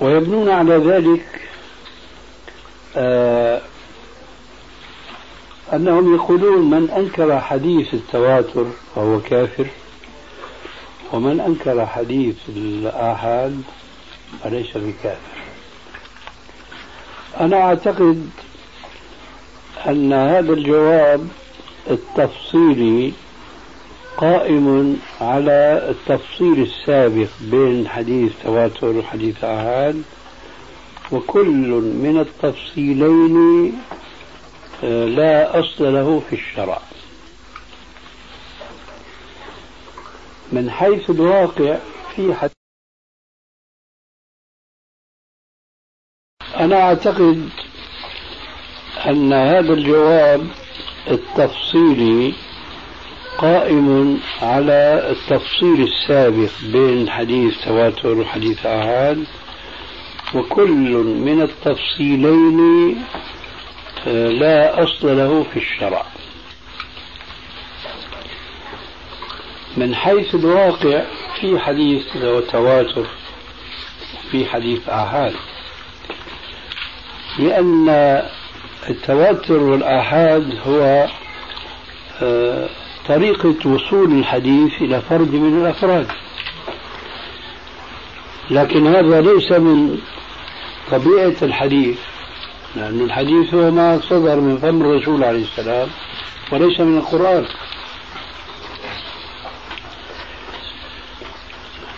[0.00, 1.26] ويبنون على ذلك
[2.96, 3.60] آه
[5.72, 9.66] أنهم يقولون من أنكر حديث التواتر فهو كافر
[11.12, 13.62] ومن أنكر حديث الآحاد
[14.42, 15.38] فليس بكافر.
[17.40, 18.30] أنا أعتقد
[19.86, 21.28] أن هذا الجواب
[21.90, 23.12] التفصيلي
[24.18, 30.02] قائم على التفصيل السابق بين حديث تواتر وحديث آحاد
[31.12, 31.68] وكل
[32.02, 33.72] من التفصيلين
[34.84, 36.80] آه، لا أصل له في الشرع.
[40.52, 41.78] من حيث الواقع
[42.16, 42.52] في حديث
[46.56, 47.48] أنا أعتقد
[49.06, 50.46] أن هذا الجواب
[51.10, 52.34] التفصيلي
[53.38, 59.24] قائم على التفصيل السابق بين حديث تواتر وحديث آحاد
[60.34, 60.90] وكل
[61.24, 62.96] من التفصيلين
[64.06, 66.06] آه، لا أصل له في الشرع.
[69.76, 71.02] من حيث الواقع
[71.40, 72.02] في حديث
[72.50, 73.06] تواتر
[74.30, 75.34] في حديث آحاد
[77.38, 77.88] لأن
[78.90, 81.06] التواتر والآحاد هو
[82.22, 82.68] آه،
[83.08, 86.06] طريقة وصول الحديث إلى فرد من الأفراد.
[88.50, 89.98] لكن هذا ليس من
[90.90, 91.98] طبيعة الحديث
[92.76, 95.88] لأن الحديث هو ما صدر من فم الرسول عليه السلام
[96.52, 97.44] وليس من القرآن.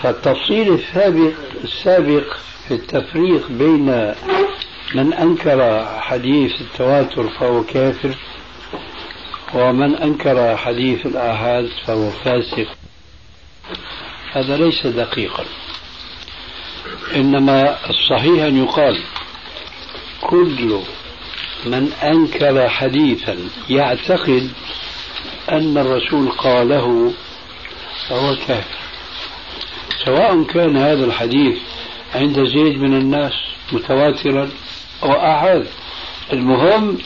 [0.02, 1.32] فالتفصيل السابق
[1.64, 2.24] السابق
[2.68, 4.14] في التفريق بين
[4.94, 8.14] من أنكر حديث التواتر فهو كافر
[9.54, 12.66] ومن أنكر حديث الآحاد فهو فاسق.
[14.32, 15.44] هذا ليس دقيقا.
[17.14, 18.98] إنما الصحيح أن يقال
[20.20, 20.80] كل
[21.66, 23.36] من أنكر حديثا
[23.70, 24.50] يعتقد
[25.50, 27.12] أن الرسول قاله
[28.08, 28.80] فهو كافر.
[30.04, 31.58] سواء كان هذا الحديث
[32.14, 33.32] عند زيد من الناس
[33.72, 34.50] متواترا
[35.02, 35.66] أو أحد.
[36.32, 36.98] المهم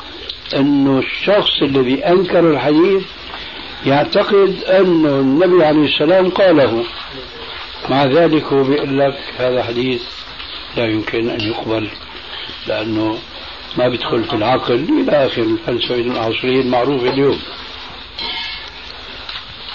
[0.55, 3.03] أنه الشخص الذي أنكر الحديث
[3.87, 6.85] يعتقد أن النبي عليه السلام قاله.
[7.91, 10.03] مع ذلك هو بيقول لك هذا حديث
[10.77, 11.89] لا يمكن أن يقبل
[12.67, 13.19] لأنه
[13.79, 17.39] ما بيدخل في العقل إلى آخر الفلسفة العصرية المعروفة اليوم.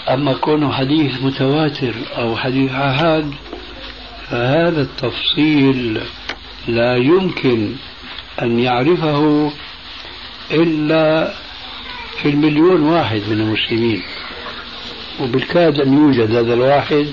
[0.09, 3.33] أما كونه حديث متواتر أو حديث عهاد
[4.29, 6.01] فهذا التفصيل
[6.67, 7.75] لا يمكن
[8.41, 9.51] أن يعرفه
[10.51, 11.33] إلا
[12.21, 14.03] في المليون واحد من المسلمين.
[15.21, 17.07] وبالكاد أن يوجد هذا الواحد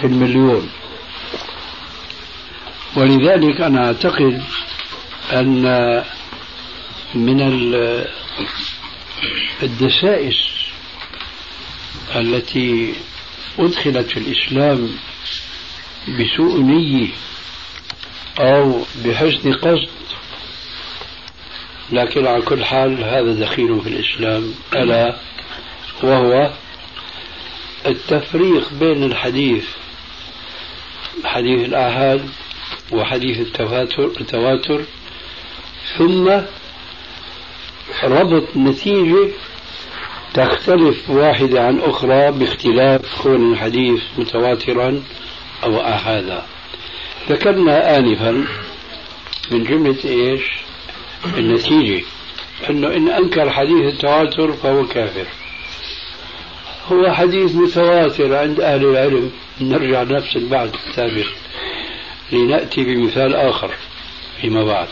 [0.00, 0.68] في المليون.
[2.96, 4.42] ولذلك أنا أعتقد
[5.32, 6.04] أن
[7.14, 7.40] من
[9.62, 10.36] الدسائس
[12.16, 12.94] التي
[13.58, 14.90] أدخلت في الإسلام
[16.08, 17.08] بسوء نية
[18.38, 19.88] أو بحسن قصد
[21.92, 25.16] لكن على كل حال هذا دخيل في الإسلام ألا
[26.02, 26.50] وهو
[27.86, 29.64] التفريق بين الحديث
[31.24, 32.28] حديث الآحاد
[32.92, 34.84] وحديث التواتر, التواتر
[35.98, 36.30] ثم
[38.04, 39.28] ربط نتيجة
[40.34, 45.02] تختلف واحدة عن أخرى باختلاف كون الحديث متواترا
[45.64, 46.42] أو آحادا
[47.28, 48.44] ذكرنا آنفا
[49.50, 50.63] من جملة إيش؟
[51.38, 52.04] النتيجة
[52.70, 55.26] أنه إن أنكر حديث التواتر فهو كافر.
[56.92, 59.30] هو حديث متواتر عند أهل العلم.
[59.60, 61.26] نرجع نفس البعض السابق.
[62.32, 63.70] لنأتي بمثال آخر
[64.40, 64.88] فيما بعد.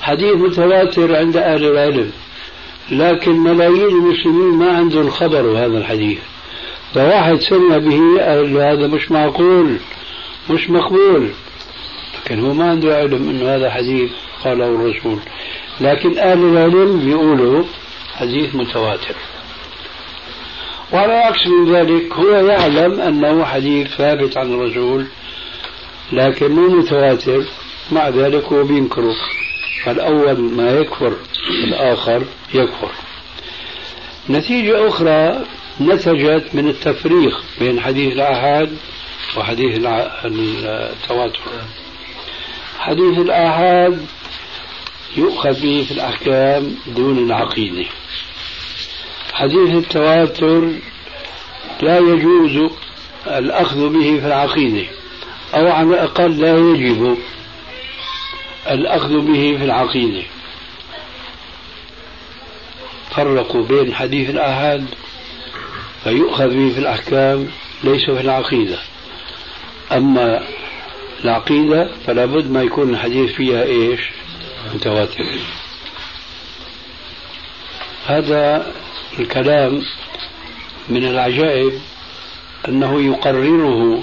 [0.00, 2.12] حديث متواتر عند أهل العلم.
[2.90, 6.18] لكن ملايين المسلمين ما عندهم خبر هذا الحديث.
[6.94, 9.76] فواحد سمع به قال هذا مش معقول
[10.50, 11.30] مش مقبول.
[12.16, 14.10] لكن هو ما عنده علم إنه هذا حديث
[14.44, 15.18] قاله الرسول.
[15.80, 17.64] لكن أهل العلم بيقولوا
[18.14, 19.14] حديث متواتر.
[20.92, 25.06] وعلى عكس من ذلك هو يعلم أنه حديث ثابت عن الرسول
[26.12, 27.44] لكن مو متواتر.
[27.92, 29.14] مع ذلك هو بينكره.
[29.84, 31.12] فالأول ما يكفر
[31.64, 32.22] الآخر
[32.54, 32.90] يكفر.
[34.30, 35.44] نتيجة أخرى
[35.80, 38.76] نتجت من التفريق بين حديث الآحاد
[39.36, 41.40] وحديث التواتر.
[42.78, 44.06] حديث الآحاد
[45.16, 47.84] يؤخذ به في الأحكام دون العقيدة.
[49.32, 50.70] حديث التواتر
[51.82, 52.70] لا يجوز
[53.26, 54.86] الأخذ به في العقيدة
[55.54, 57.18] أو على الأقل لا يجب
[58.70, 60.22] الأخذ به في العقيدة.
[63.10, 64.86] فرقوا بين حديث الآحاد
[66.04, 67.48] فيؤخذ به في الأحكام
[67.84, 68.78] ليس في العقيدة.
[69.92, 70.42] أما
[71.24, 74.00] العقيدة فلا بد ما يكون الحديث فيها إيش؟
[74.74, 75.24] متواتر.
[78.06, 78.72] هذا
[79.18, 79.82] الكلام
[80.88, 81.72] من العجائب
[82.68, 84.02] أنه يقرره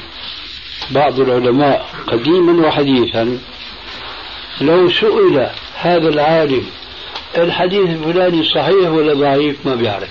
[0.91, 3.39] بعض العلماء قديما وحديثا.
[4.61, 6.65] لو سئل هذا العالم
[7.37, 10.09] الحديث الفلاني صحيح ولا ضعيف ما بيعرف.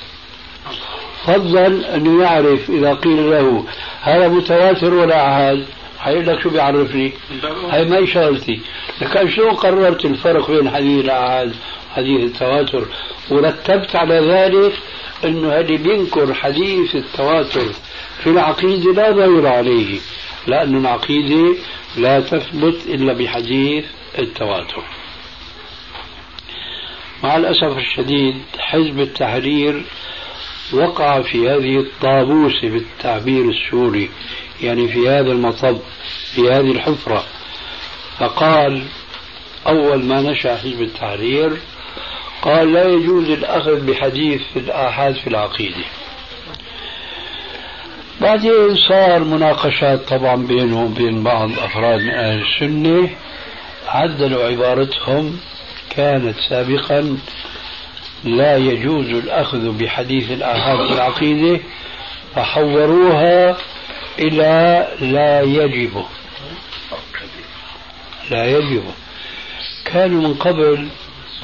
[1.27, 3.65] فضلا أنه يعرف إذا قيل له
[4.03, 5.67] هذا متواتر ولا عهد
[5.99, 7.13] حيقول لك شو بيعرفني؟
[7.71, 8.61] هاي ما شغلتي
[9.01, 11.55] لكن شلون قررت الفرق بين حديث العهد
[11.91, 12.87] وحديث التواتر؟
[13.31, 14.73] ورتبت على ذلك
[15.25, 17.67] أنه اللي بينكر حديث التواتر
[18.23, 19.99] في العقيدة لا ضير عليه
[20.47, 21.59] لأن العقيدة
[21.97, 23.85] لا تثبت إلا بحديث
[24.19, 24.83] التواتر.
[27.23, 29.83] مع الأسف الشديد حزب التحرير
[30.73, 34.11] وقع في هذه الطابوسة بالتعبير السوري.
[34.63, 35.79] يعني في هذا المطب
[36.35, 37.25] في هذه الحفرة.
[38.19, 38.83] فقال
[39.67, 41.57] أول ما نشأ حزب التحرير
[42.43, 45.85] قال لا يجوز الأخذ بحديث الآحاد في العقيدة.
[48.21, 53.11] بعدين صار مناقشات طبعا بينهم وبين بعض أفراد من أهل السنة
[53.89, 55.41] عدلوا عبارتهم.
[55.91, 57.19] كانت سابقا
[58.25, 61.61] لا يجوز الأخذ بحديث الآحاد في العقيدة.
[62.35, 63.57] فحوروها
[64.19, 66.05] إلى لا يجب.
[68.31, 68.83] لا يجب.
[69.85, 70.89] كانوا من قبل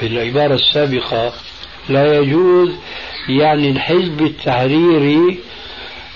[0.00, 1.32] بالعبارة السابقة
[1.88, 2.70] لا يجوز
[3.28, 5.38] يعني الحزب التحريري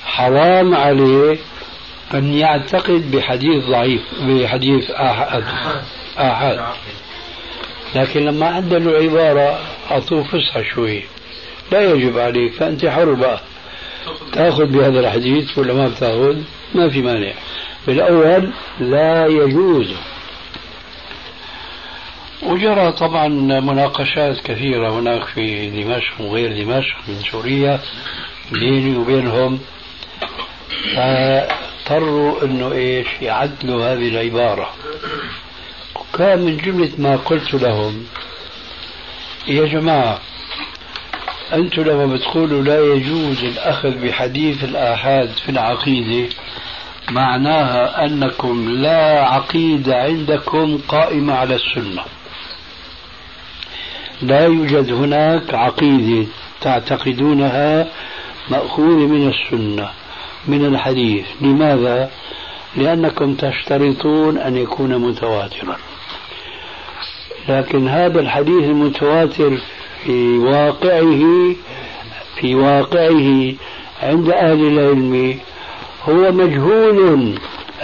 [0.05, 1.39] حرام عليه
[2.15, 5.45] أن يعتقد بحديث ضعيف بحديث آحاد
[6.19, 6.61] آحاد
[7.95, 9.59] لكن لما عدلوا العبارة
[9.91, 11.03] أعطوه فسحة شوي.
[11.73, 13.41] لا يجب عليك فأنت حر بقى
[14.33, 16.37] تأخذ بهذا الحديث ولا ما بتأخذ؟
[16.75, 17.33] ما في مانع.
[17.87, 19.95] بالأول لا يجوز.
[22.43, 23.29] وجرى طبعا
[23.61, 27.81] مناقشات كثيرة هناك في دمشق وغير دمشق من سوريا
[28.53, 29.59] بيني وبينهم.
[30.95, 34.71] فاضطروا إنه إيش؟ يعدلوا هذه العبارة.
[35.97, 38.07] وكان من جملة ما قلت لهم
[39.49, 40.21] يا جماعة
[41.53, 46.29] أنتم لما بتقولوا لا يجوز الأخذ بحديث الآحاد في العقيدة
[47.11, 52.03] معناها أنكم لا عقيدة عندكم قائمة على السنة.
[54.23, 56.27] لا يوجد هناك عقيدة
[56.61, 57.87] تعتقدونها
[58.51, 59.91] مأخوذة من السنة
[60.49, 61.27] من الحديث.
[61.41, 62.11] لماذا؟
[62.77, 65.77] لأنكم تشترطون أن يكون متواترا.
[67.49, 69.59] لكن هذا الحديث المتواتر
[70.05, 71.55] في واقعه
[72.41, 73.53] في واقعه
[74.03, 75.39] عند أهل العلم
[76.09, 77.35] هو مجهول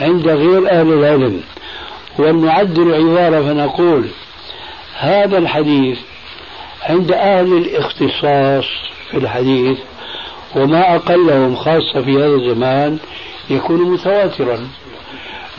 [0.01, 1.41] عند غير أهل العلم.
[2.19, 4.09] ونعدل العبارة فنقول
[4.99, 5.99] هذا الحديث
[6.83, 8.65] عند أهل الاختصاص
[9.11, 9.79] في الحديث
[10.57, 12.99] وما أقلهم خاصة في هذا الزمان
[13.51, 14.69] يكون متواترا.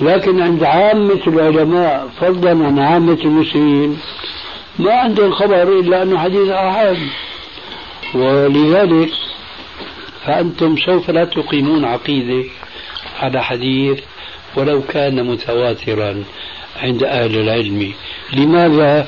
[0.01, 3.97] لكن عند عامة العلماء فضلا عن عامة المسلمين
[4.79, 6.97] ما عندهم خبر إلا أنه حديث آحاد
[8.13, 9.09] ولذلك
[10.25, 12.49] فأنتم سوف لا تقيمون عقيدة
[13.19, 13.99] على حديث
[14.55, 16.23] ولو كان متواترا
[16.77, 17.93] عند أهل العلم.
[18.33, 19.07] لماذا؟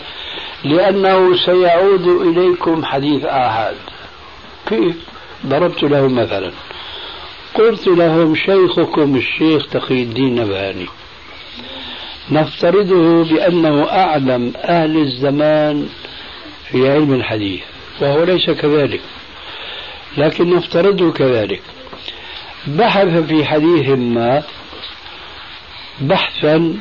[0.64, 3.76] لأنه سيعود إليكم حديث آحاد.
[4.66, 4.96] كيف؟
[5.46, 6.52] ضربت لهم مثلا.
[7.56, 10.86] قلت لهم شيخكم الشيخ تقي الدين نبهاني.
[12.32, 15.90] نفترضه بأنه أعلم أهل الزمان
[16.72, 17.62] في علم الحديث
[18.02, 19.02] وهو ليس كذلك.
[20.18, 21.62] لكن نفترضه كذلك.
[22.68, 24.44] بحث في حديث ما
[26.02, 26.74] بحثا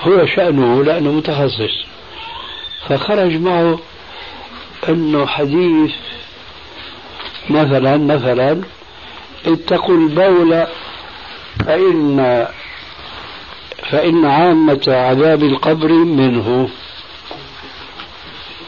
[0.00, 1.86] هو شأنه لأنه متخصص.
[2.88, 3.78] فخرج معه
[4.88, 5.92] أنه حديث
[7.50, 8.60] مثلا مثلا
[9.46, 10.66] اتقوا البول
[11.66, 12.46] فإن
[13.90, 16.68] فإن عامة عذاب القبر منه.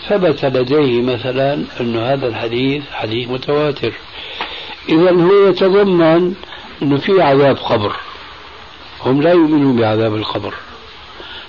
[0.08, 3.92] ثبت لديه مثلا أن هذا الحديث حديث متواتر.
[4.88, 6.34] إذا هو يتضمن
[6.82, 7.96] أنه في عذاب قبر.
[9.00, 10.54] هم لا يؤمنون بعذاب القبر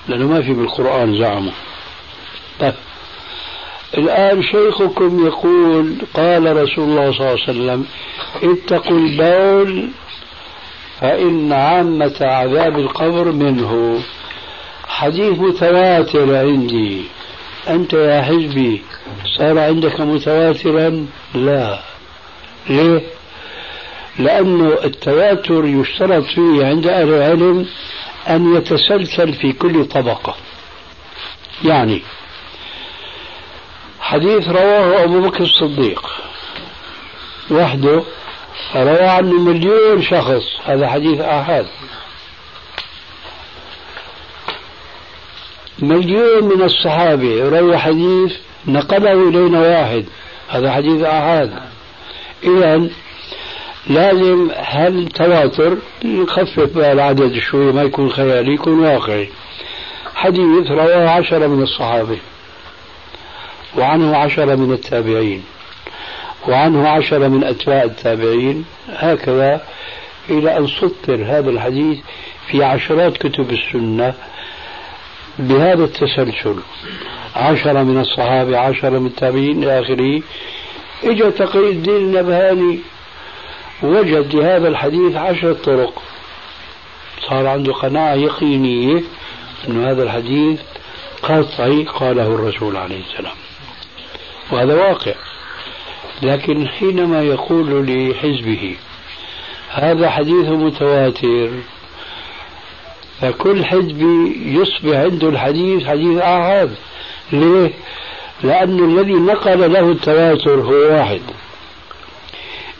[0.07, 1.51] لأنه ما في بالقرآن زعموا.
[2.59, 2.73] طيب.
[3.97, 7.85] الآن شيخكم يقول قال رسول الله صلى الله عليه وسلم
[8.43, 9.89] اتقوا البول
[11.03, 14.03] فإن عامة عذاب القبر منه.
[14.87, 17.01] حديث متواتر عندي.
[17.69, 18.81] أنت يا حزبي
[19.37, 21.79] صار عندك متواترا؟ لا.
[22.69, 23.01] ليه؟
[24.19, 27.65] لأنه التواتر يشترط فيه عند أهل العلم
[28.29, 30.35] أن يتسلسل في كل طبقة.
[31.65, 32.01] يعني
[33.99, 36.09] حديث رواه أبو بكر الصديق.
[37.51, 38.03] وحده
[38.75, 40.43] روى عنه مليون شخص.
[40.65, 41.65] هذا حديث آحاد.
[45.79, 47.49] مليون من الصحابة.
[47.49, 48.33] روى حديث
[48.67, 50.05] نقله إلينا واحد.
[50.49, 51.59] هذا حديث آحاد.
[52.43, 52.89] إذا
[53.87, 59.29] لازم هل تواتر؟ نخفف العدد شوي ما يكون خيالي يكون واقعي.
[60.15, 62.17] حديث رواه عشرة من الصحابة.
[63.77, 65.43] وعنه عشرة من التابعين.
[66.47, 69.61] وعنه عشرة من أتباع التابعين هكذا
[70.29, 71.99] إلى أن سطر هذا الحديث
[72.47, 74.13] في عشرات كتب السنة
[75.39, 76.55] بهذا التسلسل.
[77.35, 80.21] عشرة من الصحابة عشرة من التابعين إلى آخره.
[81.03, 82.79] إجا تقي الدين النبهاني
[83.83, 86.01] وجد لهذا الحديث عشرة طرق.
[87.29, 89.03] صار عنده قناعة يقينية
[89.67, 90.59] أن هذا الحديث
[91.23, 93.35] قطعي قاله الرسول عليه السلام.
[94.51, 95.13] وهذا واقع.
[96.21, 98.75] لكن حينما يقول لحزبه
[99.69, 101.49] هذا حديث متواتر
[103.21, 104.01] فكل حزب
[104.45, 106.75] يصبح عنده الحديث حديث آحاد
[107.31, 107.71] ليه؟
[108.43, 111.21] لأن الذي نقل له التواتر هو واحد.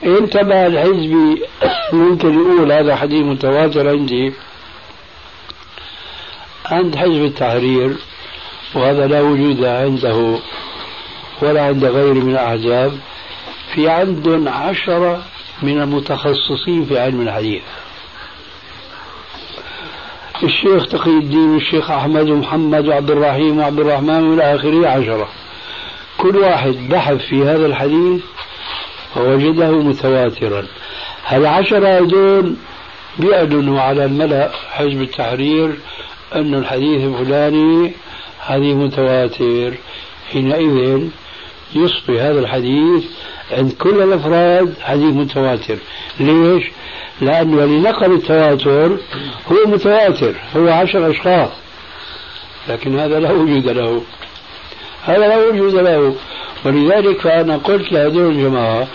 [0.03, 1.41] انتبه الحزبي
[1.93, 4.33] ممكن يقول هذا حديث متواتر عندي.
[6.65, 7.95] عند حزب التحرير
[8.75, 10.39] وهذا لا وجود عنده
[11.41, 12.91] ولا عند غيره من الأحزاب.
[13.73, 15.23] في عندهم عشرة
[15.61, 17.61] من المتخصصين في علم الحديث.
[20.43, 25.27] الشيخ تقي الدين والشيخ أحمد ومحمد وعبد الرحيم وعبد الرحمن والى آخره عشرة
[26.17, 28.21] كل واحد بحث في هذا الحديث
[29.15, 30.65] ووجده متواترا.
[31.25, 32.55] هالعشرة هذول
[33.19, 35.71] بيعلنوا على الملأ حزب التحرير
[36.35, 37.91] أن الحديث الفلاني
[38.39, 39.73] حديث متواتر؟
[40.31, 41.07] حينئذ
[41.75, 43.03] يصبح هذا الحديث
[43.51, 45.77] عند كل الأفراد حديث متواتر.
[46.19, 46.63] ليش؟
[47.21, 48.97] لأنه اللي نقل التواتر
[49.51, 51.49] هو متواتر هو عشر أشخاص.
[52.69, 54.01] لكن هذا لا وجود له.
[55.03, 56.15] هذا لا وجود له.
[56.65, 58.87] ولذلك فأنا قلت لهذول الجماعة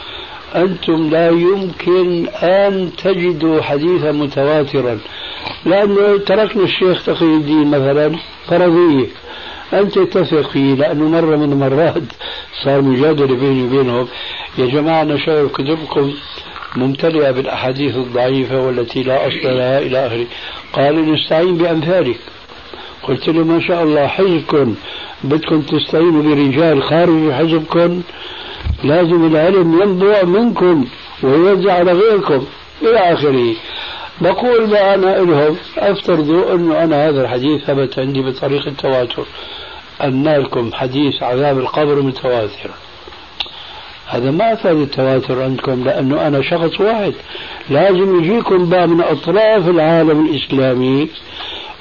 [0.54, 4.98] أنتم لا يمكن أن تجدوا حديثا متواترا.
[5.64, 9.06] لأنه تركنا الشيخ تقي الدين مثلا فرضية.
[9.72, 12.02] أنت تثق فيه لأنه مرة من المرات
[12.64, 14.08] صار مجادلة بيني وبينهم
[14.58, 16.12] يا جماعة أنا شايف كتبكم
[16.76, 20.26] ممتلئة بالأحاديث الضعيفة والتي لا أصل لها إلى آخره.
[20.72, 22.18] قال نستعين بأمثالك.
[23.02, 24.74] قلت له ما شاء الله حزبكم
[25.24, 28.02] بدكم تستعينوا برجال خارج حزبكم
[28.84, 30.86] لازم العلم ينبع منكم
[31.22, 32.44] ويوزع على غيركم
[32.82, 33.54] إلى آخره.
[34.20, 39.26] بقول بقى أنا لهم أفترضوا أنه أنا هذا الحديث ثبت عندي بطريق التواتر
[40.04, 42.70] أن لكم حديث عذاب القبر متواتر
[44.06, 47.12] هذا ما أفاد التواتر عندكم لأنه أنا شخص واحد.
[47.70, 51.08] لازم يجيكم بقى من أطراف العالم الإسلامي.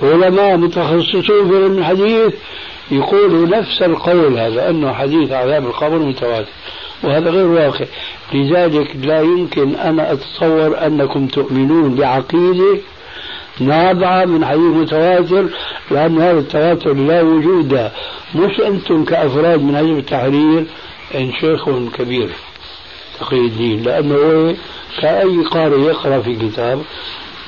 [0.04, 2.34] علماء متخصصون في الحديث
[2.92, 6.50] يقولوا نفس القول هذا أنه حديث عذاب القبر متواتر
[7.04, 7.86] وهذا غير واقع.
[8.34, 12.78] لذلك لا يمكن أنا أتصور أنكم تؤمنون بعقيدة
[13.60, 15.50] نابعة من حديث متواتر
[15.92, 17.90] لأن هذا التواتر لا وجود.
[18.36, 20.66] مش أنتم كأفراد من حزب التحرير
[21.16, 22.30] إن شيخ كبير
[23.20, 24.56] تقي الدين لأنه
[25.02, 26.82] كأي قارئ يقرأ في كتاب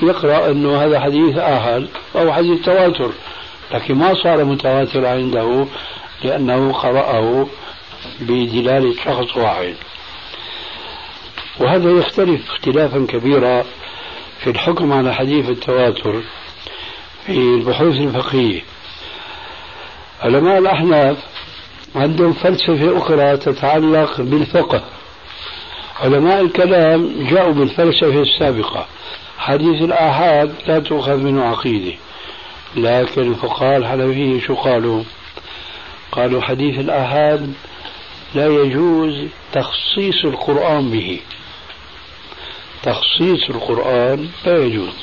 [0.01, 3.11] يقرأ أنه هذا حديث آهل أو حديث تواتر
[3.73, 5.65] لكن ما صار متواتر عنده
[6.23, 7.47] لأنه قرأه
[8.19, 9.75] بدلالة شخص واحد.
[11.59, 13.63] وهذا يختلف اختلافا كبيرا
[14.39, 16.21] في الحكم على حديث التواتر
[17.25, 18.61] في البحوث الفقهية.
[20.21, 21.17] علماء الأحناف
[21.95, 24.83] عندهم فلسفة أخرى تتعلق بالفقه.
[25.99, 28.85] علماء الكلام جاءوا بالفلسفة السابقة.
[29.37, 31.97] حديث الآحاد لا تؤخذ منه عقيدة.
[32.75, 35.03] لكن الفقهاء الحنفية شو قالوا؟
[36.11, 37.53] قالوا حديث الآحاد
[38.35, 41.19] لا يجوز تخصيص القرآن به.
[42.83, 44.93] تخصيص القرآن لا يجوز.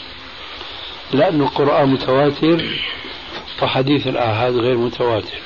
[1.13, 2.65] لأن القرآن متواتر
[3.63, 5.39] وحديث الآحاد غير متواتر.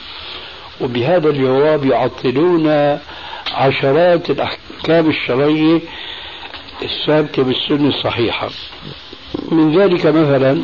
[0.81, 2.99] وبهذا الجواب يعطلون
[3.53, 5.81] عشرات الأحكام الشرعية
[6.83, 8.51] الثابتة بالسنة الصحيحة.
[9.51, 10.63] من ذلك مثلا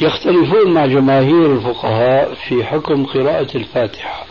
[0.00, 4.26] يختلفون مع جماهير الفقهاء في حكم قراءة الفاتحة.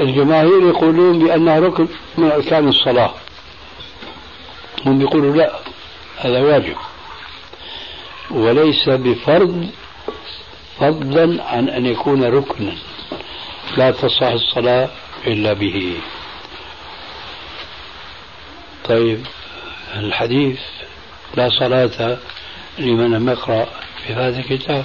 [0.00, 1.88] الجماهير يقولون بأنها ركن
[2.18, 3.14] من أركان الصلاة.
[4.86, 5.58] هم يقولوا لا
[6.18, 6.76] هذا واجب.
[8.30, 9.70] وليس بفرض
[10.78, 12.74] فضلا عن أن يكون ركنا.
[13.76, 14.88] لا تصح الصلاة
[15.26, 15.96] إلا به.
[18.84, 19.26] طيب
[19.96, 20.60] الحديث
[21.34, 22.18] لا صلاة
[22.78, 23.68] لمن لم يقرأ
[24.06, 24.84] في هذا الكتاب.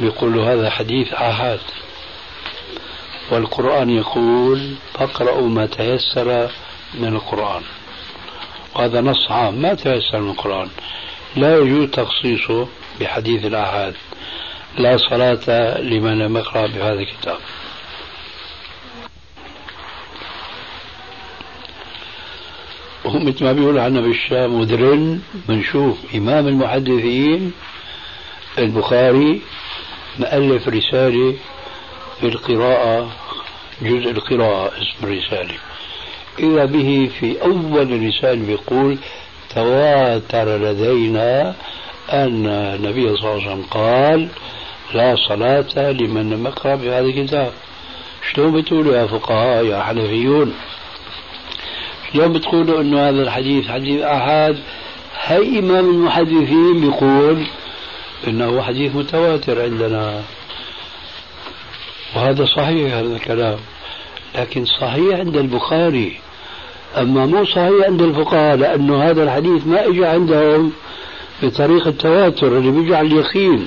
[0.00, 1.60] يقول هذا حديث آحاد
[3.30, 6.50] والقرآن يقول فاقرأوا ما تيسر
[6.94, 7.62] من القرآن.
[8.74, 10.68] وهذا نص عام ما تيسر من القرآن.
[11.36, 12.68] لا يجوز تخصيصه
[13.00, 13.94] بحديث الآحاد
[14.78, 17.38] لا صلاة لمن لم يقرأ بهذا الكتاب.
[23.04, 27.52] وهم مثل ما بيقولوا عنا بالشام ودرن بنشوف إمام المحدثين
[28.58, 29.40] البخاري
[30.18, 31.34] مؤلف رسالة
[32.20, 33.10] في القراءة
[33.82, 35.54] جزء القراءة اسم الرسالة.
[36.38, 38.98] إذا به في أول الرسالة يقول
[39.54, 41.54] تواتر لدينا
[42.12, 44.28] أن النبي صلى الله عليه وسلم قال
[44.94, 47.52] لا صلاة لمن لم يقرأ بهذا الكتاب.
[48.32, 50.54] شلون بتقولوا يا فقهاء يا حنفيون؟
[52.14, 54.58] شلون بتقولوا إنه هذا الحديث حديث احاد
[55.26, 57.46] هي امام المحدثين بيقول
[58.28, 60.22] إنه حديث متواتر عندنا.
[62.16, 63.58] وهذا صحيح هذا الكلام.
[64.38, 66.16] لكن صحيح عند البخاري.
[66.96, 70.72] أما مو صحيح عند الفقهاء لأنه هذا الحديث ما إجى عندهم
[71.42, 73.66] بطريقة التواتر اللي بيجي على اليقين.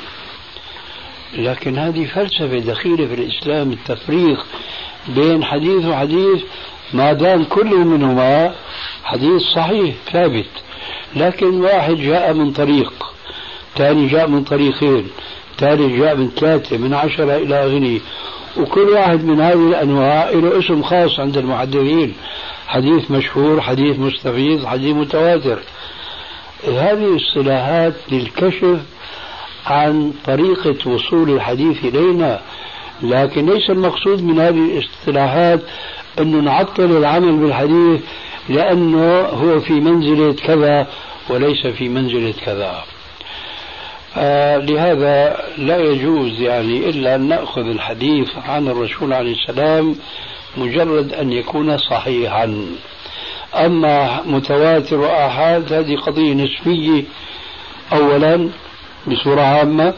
[1.38, 4.46] لكن هذه فلسفة دخيلة في الإسلام التفريق
[5.08, 6.44] بين حديث وحديث.
[6.94, 8.54] ما دام كل منهما
[9.04, 10.50] حديث صحيح ثابت.
[11.16, 12.94] لكن واحد جاء من طريق
[13.76, 15.08] ثاني جاء من طريقين
[15.58, 18.00] ثالث جاء من ثلاثة من عشرة إلى آخره.
[18.58, 22.14] وكل واحد من هذه الأنواع له اسم خاص عند المحدثين.
[22.68, 25.60] حديث مشهور حديث مستفيض حديث متواتر.
[26.68, 28.80] هذه اصطلاحات للكشف
[29.66, 32.42] عن طريقة وصول الحديث إلينا.
[33.02, 35.62] لكن ليس المقصود من هذه الاصطلاحات
[36.20, 38.02] أنه نعطل العمل بالحديث
[38.50, 40.88] لأنه هو في منزلة كذا
[41.30, 42.84] وليس في منزلة كذا.
[44.18, 49.96] آه لهذا لا يجوز يعني إلا أن نأخذ الحديث عن الرسول عليه السلام
[50.58, 52.66] مجرد أن يكون صحيحا.
[53.56, 57.04] أما متواتر وآحاد هذه قضية نسبية
[57.94, 58.50] أولا
[59.08, 59.94] بصورة عامة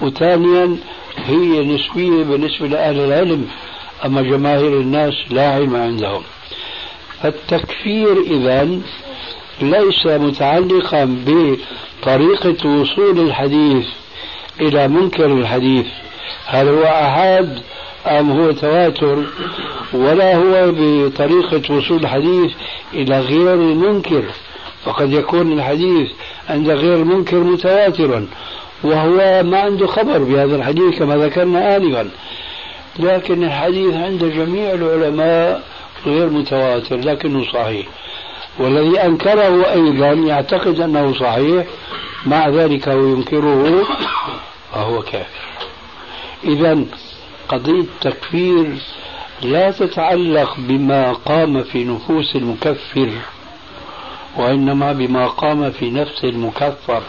[0.00, 0.76] وثانيا
[1.26, 3.48] هي نسبية بالنسبة لأهل العلم.
[4.04, 6.22] أما جماهير الناس لا علم عندهم.
[7.22, 8.68] فالتكفير إذا
[9.60, 13.86] ليس متعلقا بطريقة وصول الحديث
[14.60, 15.86] إلى منكر الحديث.
[16.46, 17.58] هل هو أحاد
[18.06, 19.24] أم هو تواتر؟
[19.92, 22.52] ولا هو بطريقة وصول الحديث
[22.92, 24.24] إلى غير المنكر.
[24.84, 26.10] فقد يكون الحديث
[26.48, 28.26] عند غير المنكر متواترا.
[28.84, 32.10] وهو ما عنده خبر بهذا الحديث كما ذكرنا آنفا.
[32.98, 35.62] لكن الحديث عند جميع العلماء
[36.06, 37.86] غير متواتر لكنه صحيح.
[38.58, 41.66] والذي أنكره أيضا يعتقد أنه صحيح
[42.26, 43.86] مع ذلك وينكره
[44.72, 45.44] فهو كافر.
[46.44, 46.84] إذا
[47.48, 48.66] قضية التكفير
[49.42, 53.10] لا تتعلق بما قام في نفوس المكفر
[54.36, 57.02] وإنما بما قام في نفس المكفر.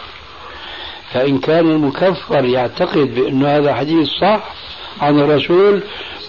[1.12, 4.54] فإن كان المكفر يعتقد بأن هذا حديث صح
[5.00, 5.82] عن الرسول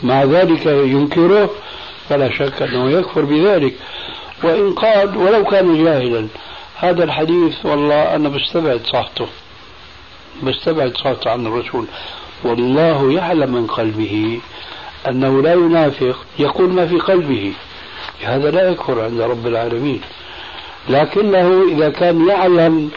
[0.04, 1.50] مع ذلك ينكره
[2.10, 3.74] فلا شك أنه يكفر بذلك.
[4.44, 6.28] وإن قال ولو كان جاهلا.
[6.76, 9.28] هذا الحديث والله أنا بستبعد صحته
[10.44, 11.86] بستبعد صحته عن الرسول.
[12.44, 14.40] والله يعلم من قلبه
[15.08, 17.54] أنه لا ينافق يقول ما في قلبه.
[18.24, 20.02] هذا لا يكفر عند رب العالمين.
[20.90, 22.90] لكنه إذا كان يعلم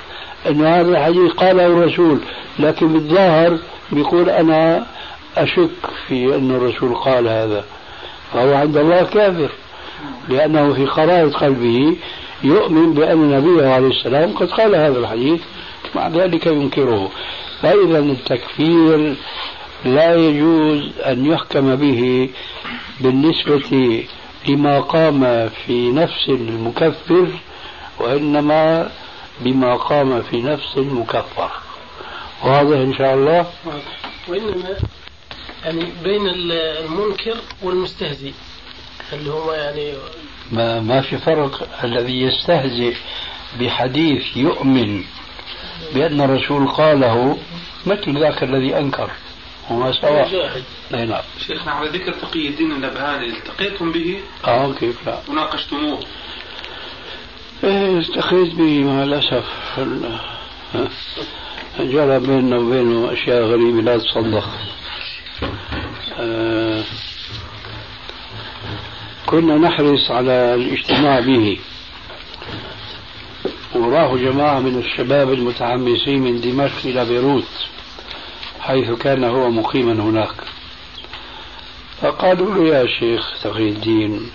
[0.49, 2.19] أن هذا الحديث قاله الرسول
[2.59, 3.59] لكن بالظاهر
[3.93, 4.87] بيقول أنا
[5.37, 5.71] أشك
[6.09, 7.65] في أن الرسول قال هذا
[8.33, 9.51] فهو عند الله كافر
[10.29, 11.97] لأنه في قرارة قلبه
[12.43, 15.41] يؤمن بأن النبي عليه السلام قد قال هذا الحديث
[15.95, 17.11] مع ذلك ينكره.
[17.63, 19.17] فإذا التكفير
[19.85, 22.31] لا يجوز أن يحكم به
[23.01, 24.05] بالنسبة
[24.49, 27.27] لما قام في نفس المكفر
[27.99, 28.91] وإنما
[29.41, 31.51] بما قام في نفس المكفر.
[32.45, 33.47] واضح إن شاء الله؟
[34.29, 34.77] وإنما
[35.65, 38.33] يعني بين المنكر والمستهزئ.
[39.13, 39.93] اللي هو يعني
[40.53, 42.95] ما ما في فرق؟ الذي يستهزئ
[43.61, 45.05] بحديث يؤمن
[45.95, 47.39] بأن الرسول قاله
[47.87, 49.11] مثل ذاك الذي أنكر
[49.71, 50.63] هما سواء.
[50.95, 51.23] أي نعم.
[51.47, 55.19] شيخنا على ذكر تقي الدين النبهاني التقيتم به؟ آه كيف لا.
[55.29, 56.01] وناقشتموه؟
[57.65, 59.45] إيه التقيت به مع الأسف.
[61.81, 64.49] جرى بيننا وبينه أشياء غريبة لا تصدق.
[69.27, 71.59] كنا نحرص على الاجتماع به.
[73.75, 77.49] وراه جماعة من الشباب المتحمسين من دمشق إلى بيروت
[78.61, 80.35] حيث كان هو مقيما هناك.
[82.01, 84.31] فقالوا له يا شيخ تقي الدين.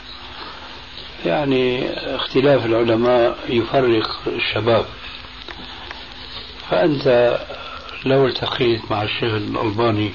[1.26, 4.86] يعني اختلاف العلماء يفرق الشباب.
[6.70, 7.38] فأنت
[8.06, 10.12] لو التقيت مع الشيخ الألباني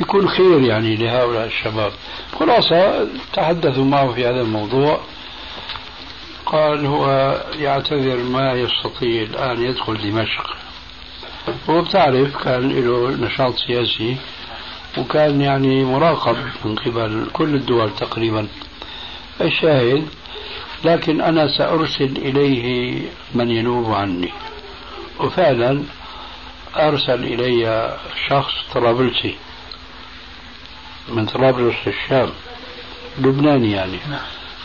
[0.00, 1.92] يكون خير يعني لهؤلاء الشباب.
[2.38, 5.00] خلاصة تحدثوا معه في هذا الموضوع.
[6.46, 10.56] قال هو يعتذر ما يستطيع الآن يدخل دمشق.
[11.70, 14.16] هو بتعرف كان له نشاط سياسي
[14.98, 18.48] وكان يعني مراقب من قبل كل الدول تقريبا.
[19.40, 20.08] الشاهد
[20.84, 23.00] لكن أنا سأرسل إليه
[23.34, 24.32] من ينوب عني.
[25.20, 25.82] وفعلا
[26.76, 27.96] أرسل إلي
[28.28, 29.34] شخص طرابلسي.
[31.08, 32.30] من طرابلس الشام
[33.18, 33.98] لبناني يعني.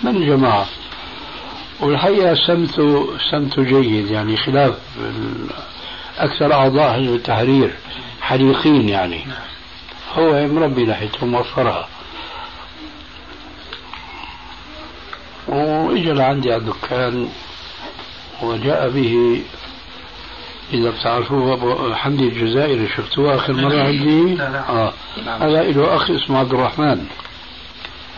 [0.03, 0.65] من الجماعة
[1.79, 4.77] والحقيقة سمته سمته جيد يعني خلاف
[6.17, 7.73] أكثر أعضاء حزب التحرير
[8.21, 9.25] حريقين يعني.
[10.13, 11.87] هو مربي لحيته موفرها.
[15.47, 17.29] وإجا لعندي على الدكان
[18.41, 19.41] وجاء به
[20.73, 24.69] إذا بتعرفوه أبو حمدي الجزائري شفتوه آخر مرة عندي؟ لا لا.
[24.69, 24.93] آه.
[25.39, 27.05] هذا له أخ اسمه عبد الرحمن.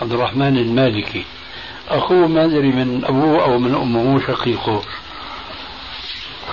[0.01, 1.23] عبد الرحمن المالكي.
[1.89, 4.81] أخوه ما أدري من أبوه أو من أمه شقيقه.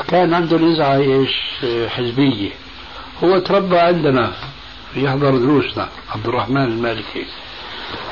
[0.09, 1.37] كان عنده نزعة إيش؟
[1.89, 2.51] حزبية.
[3.25, 4.33] هو تربى عندنا
[4.97, 7.25] يحضر دروسنا عبد الرحمن المالكي.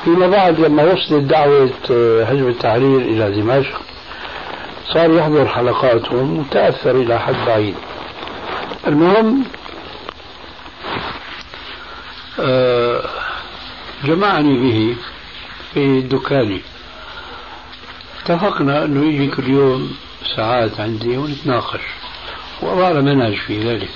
[0.05, 1.71] فيما بعد لما وصلت دعوة
[2.25, 3.81] حزب التحرير إلى دمشق.
[4.93, 7.75] صار يحضر حلقاتهم وتأثر إلى حد بعيد.
[8.87, 9.45] المهم
[12.41, 13.05] آه،
[14.05, 14.97] جمعني به
[15.75, 16.61] في دكاني.
[18.23, 19.97] اتفقنا أنه يجي كل يوم
[20.37, 21.81] ساعات عندي ونتناقش
[22.63, 23.91] وضعنا منهج في ذلك.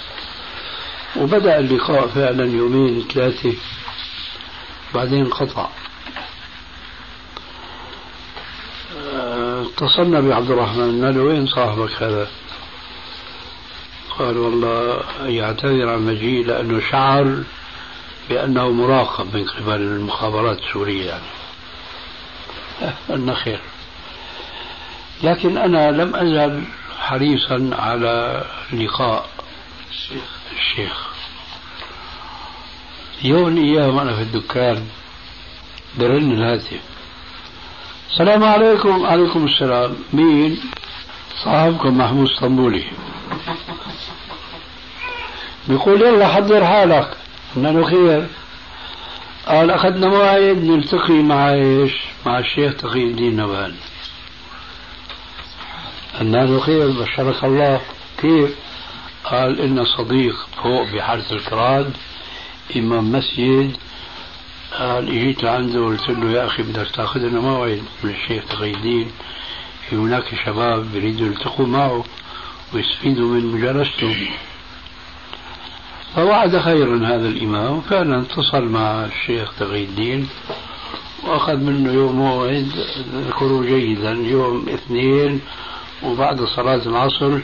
[1.17, 3.53] وبدأ اللقاء فعلا يومين ثلاثة
[4.95, 5.69] بعدين قطع
[9.77, 12.29] اتصلنا بعبد الرحمن قال وين صاحبك هذا؟
[14.19, 17.43] قال والله يعتذر عن مجيء لأنه شعر
[18.29, 21.25] بأنه مراقب من قبل المخابرات السورية يعني.
[23.09, 23.61] قلنا خير.
[25.23, 26.65] لكن أنا لم أزل
[26.99, 29.29] حريصا على لقاء
[29.91, 30.23] الشيخ.
[30.53, 31.13] الشيخ
[33.25, 34.87] يوم من الأيام أنا في الدكان
[35.99, 36.92] برن الهاتف.
[38.11, 39.07] السلام عليكم.
[39.07, 39.97] عليكم السلام.
[40.13, 40.61] مين؟
[41.45, 42.85] صاحبكم محمود اسطنبولي.
[45.69, 47.17] بيقول يلا حضر حالك.
[47.57, 48.27] قلنا له خير.
[49.47, 51.93] قال أخذنا موعد نلتقي مع إيش؟
[52.27, 53.75] مع الشيخ تقي الدين نبهان
[56.21, 57.81] قلنا له خير بشرك الله.
[58.19, 58.51] كيف؟
[59.25, 61.93] قال إن صديق فوق بحارة الكراد
[62.77, 63.77] إمام مسجد
[64.79, 69.11] قال اجيت لعنده وقلت له يا أخي بدك تأخذ لنا موعد من الشيخ تقي الدين
[69.89, 72.05] في هناك شباب يريدوا يلتقوا معه
[72.75, 74.31] ويستفيدوا من مجالسته.
[76.15, 77.81] فوعد خيرا هذا الإمام.
[77.81, 80.29] فعلا اتصل مع الشيخ تقي الدين
[81.25, 82.73] وأخذ منه يوم موعد
[83.15, 84.11] اذكره جيدا.
[84.11, 85.41] يوم اثنين
[86.03, 87.39] وبعد صلاة العصر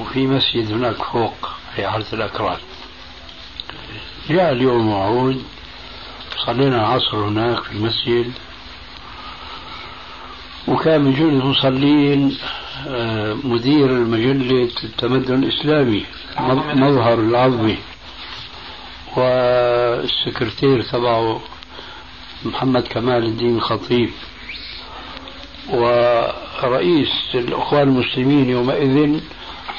[0.00, 2.58] وفي مسجد هناك فوق في حارة الأكراد.
[4.28, 5.42] جاء اليوم موعود
[6.50, 8.32] صلينا العصر هناك في المسجد.
[10.68, 12.36] وكان من جملة المصلين
[12.88, 16.04] آه، مدير مجلة التمدن الإسلامي
[16.74, 17.76] مظهر العظمي.
[19.16, 21.40] والسكرتير تبعه
[22.44, 24.10] محمد كمال الدين الخطيب.
[25.68, 29.20] ورئيس الأخوان المسلمين يومئذ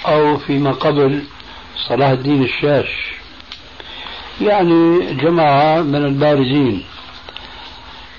[0.05, 1.23] أو فيما قبل
[1.87, 3.10] صلاح الدين الشاش.
[4.41, 6.85] يعني جماعة من البارزين.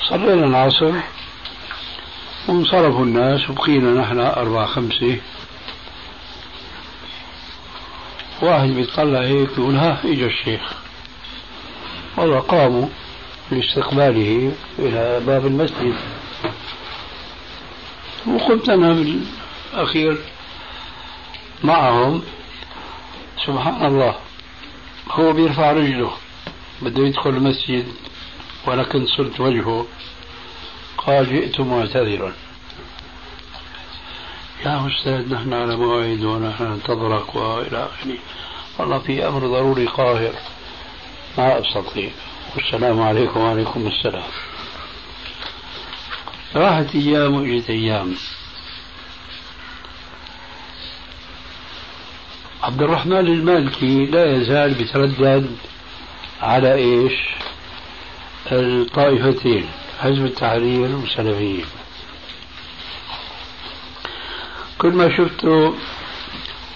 [0.08, 0.92] صلينا العصر
[2.48, 5.20] وانصرفوا الناس وبقينا نحن أربعة خمسة.
[8.42, 10.60] واحد بيطلع هيك يقول ها إجا الشيخ.
[12.16, 12.88] والله قاموا
[13.50, 15.94] لاستقباله إلى باب المسجد.
[18.26, 20.18] وقمت أنا بالأخير
[21.64, 22.22] معهم.
[23.46, 24.14] سبحان الله.
[25.12, 26.12] هو بيرفع رجله.
[26.82, 27.86] بده يدخل المسجد
[28.84, 29.86] كنت صرت وجهه.
[30.98, 32.32] قال جئت معتذرا.
[34.66, 38.18] يا أستاذ نحن على موعد ونحن ننتظرك وإلى آخره.
[38.78, 40.32] والله في أمر ضروري قاهر.
[41.38, 42.10] ما أستطيع.
[42.56, 44.30] والسلام عليكم وعليكم السلام.
[46.56, 48.14] راحت أيام وإجت أيام.
[52.62, 55.56] عبد الرحمن المالكي لا يزال بيتردد
[56.42, 57.12] على إيش؟
[58.52, 59.68] الطائفتين
[60.00, 61.64] حزب التحرير والسلفيين.
[64.78, 65.74] كل ما شفته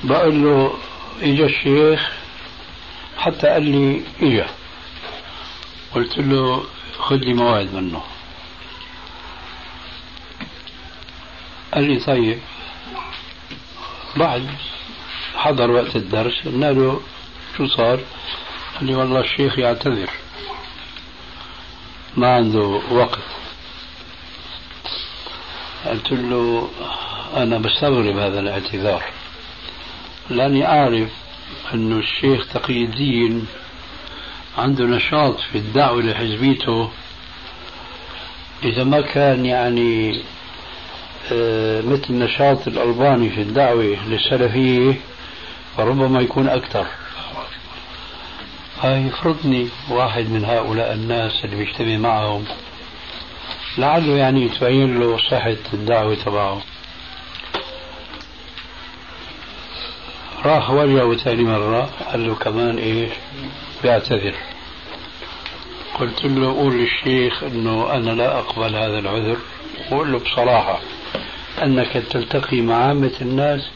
[0.05, 0.75] بقول له
[1.23, 2.13] إجا الشيخ
[3.19, 4.47] حتى قال لي إجا.
[5.95, 6.65] قلت له
[6.99, 8.03] خذ لي موعد منه.
[11.75, 12.39] قال لي طيب.
[14.17, 14.51] بعد
[15.37, 17.01] حضر وقت الدرس قلنا له
[17.57, 18.01] شو صار؟
[18.75, 20.11] قال لي والله الشيخ يعتذر.
[22.17, 23.19] ما عنده وقت.
[25.87, 26.69] قلت له
[27.37, 29.03] أنا بستغرب هذا الاعتذار.
[30.31, 31.09] لأني أعرف
[31.75, 33.47] أن الشيخ تقي الدين
[34.59, 36.91] عنده نشاط في الدعوة لحزبيته.
[38.65, 40.23] إذا ما كان يعني
[41.33, 44.95] آه، مثل نشاط الألباني في الدعوة للسلفية
[45.77, 46.87] فربما يكون أكثر.
[48.81, 52.45] هاي يفرضني واحد من هؤلاء الناس اللي بيجتمع معهم.
[53.79, 56.61] لعله يعني تبين له صحة الدعوة تبعه.
[60.45, 63.11] راح ورجعه ثاني مرة قال له كمان إيش
[63.83, 64.35] بيعتذر.
[65.95, 69.37] قلت له قول للشيخ إنه أنا لا أقبل هذا العذر.
[69.91, 70.81] وقول له بصراحة
[71.63, 73.71] أنك تلتقي مع عامة الناس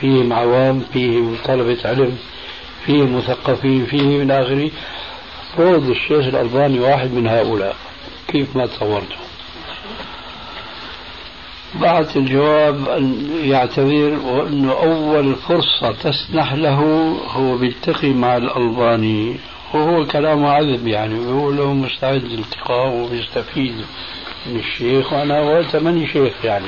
[0.00, 2.16] فيهم عوام فيهم طلبة علم
[2.86, 4.70] فيهم مثقفين فيهم من آخره.
[5.56, 7.76] فوض الشيخ الألباني واحد من هؤلاء.
[8.28, 9.16] كيف ما تصورته
[11.80, 16.78] بعث الجواب أن يعتذر وأنه أول فرصة تسنح له
[17.30, 19.36] هو بيلتقي مع الألباني.
[19.74, 21.18] وهو كلامه عذب يعني.
[21.18, 23.84] بيقول له مستعد للالتقاء وبيستفيد
[24.46, 25.12] من الشيخ.
[25.12, 26.66] وأنا وقتها ماني شيخ يعني.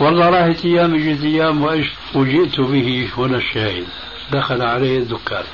[0.00, 3.86] والله راحت أيام اجت وإيش وجئت به هنا الشاهد.
[4.32, 5.44] دخل عليه الدكان.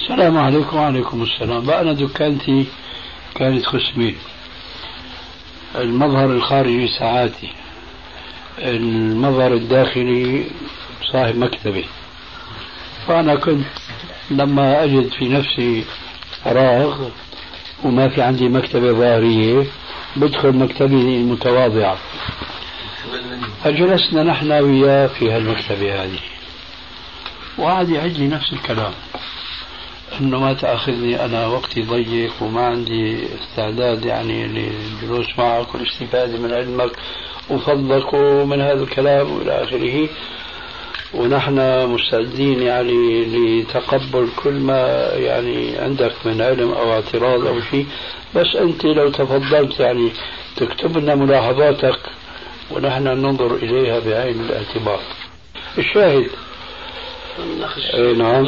[0.00, 1.64] السلام عليكم وعليكم السلام.
[1.66, 2.66] بقى أنا دكانتي
[3.34, 4.16] كانت خصمين.
[5.76, 7.48] المظهر الخارجي ساعاتي.
[8.58, 10.44] المظهر الداخلي
[11.12, 11.84] صاحب مكتبي.
[13.06, 13.66] فأنا كنت
[14.30, 15.84] لما أجد في نفسي
[16.44, 17.08] فراغ
[17.84, 19.66] وما في عندي مكتبة ظاهرية
[20.16, 21.96] بدخل مكتبي المتواضعة
[23.64, 26.18] فجلسنا نحن وياه في هالمكتبة هذه.
[27.58, 28.92] وقعد يعد لي نفس الكلام.
[30.20, 36.90] إنه ما تأخذني أنا وقتي ضيق وما عندي استعداد يعني للجلوس معك والاستفادة من علمك
[37.50, 40.08] وفضلك ومن هذا الكلام وإلى آخره.
[41.14, 47.86] ونحن مستعدين يعني لتقبل كل ما يعني عندك من علم أو اعتراض أو شيء.
[48.34, 50.10] بس أنت لو تفضلت يعني
[50.56, 51.98] تكتب لنا ملاحظاتك
[52.70, 55.00] ونحن ننظر إليها بعين الاعتبار.
[55.78, 56.30] الشاهد.
[57.94, 58.44] اي نعم.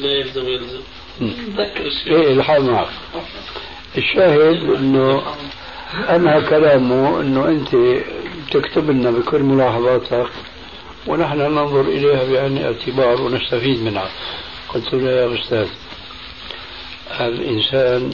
[0.00, 0.80] لا يلزم يلزم.
[2.06, 2.88] إيه الحال معك.
[3.98, 5.22] الشاهد إنه
[6.10, 7.76] انهى كلامه إنه أنت
[8.50, 10.28] تكتب لنا بكل ملاحظاتك
[11.06, 14.08] ونحن ننظر إليها بعين الاعتبار ونستفيد منها.
[14.68, 15.66] قلت له يا أستاذ
[17.20, 18.10] الإنسان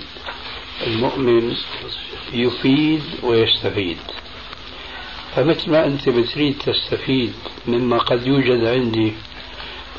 [0.86, 1.52] المؤمن
[2.32, 3.98] يفيد ويستفيد.
[5.36, 7.32] فمثل ما أنت بتريد تستفيد
[7.66, 9.12] مما قد يوجد عندي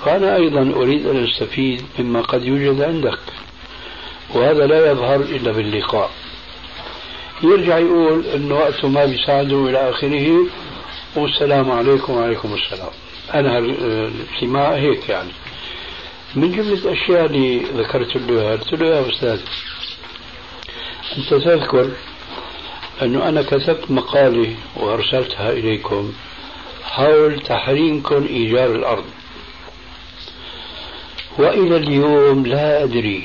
[0.05, 3.19] فأنا أيضا أريد أن أستفيد مما قد يوجد عندك.
[4.33, 6.11] وهذا لا يظهر إلا باللقاء
[7.43, 10.45] يرجع يقول أنه وقته ما بيساعده إلى آخره
[11.17, 12.89] والسلام عليكم وعليكم السلام.
[13.33, 15.31] أنا الاجتماع هيك يعني.
[16.35, 19.39] من جملة الأشياء اللي ذكرت له قلت له يا أستاذ
[21.17, 21.91] أنت تذكر
[23.01, 26.13] أنه أنا كتبت مقالة وأرسلتها إليكم
[26.83, 29.05] حول تحريمكم إيجار الأرض.
[31.37, 33.23] وإلى اليوم لا أدري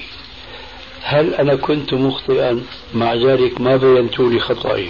[1.03, 2.63] هل أنا كنت مخطئا
[2.95, 4.89] مع ذلك ما بينت لي خطأي.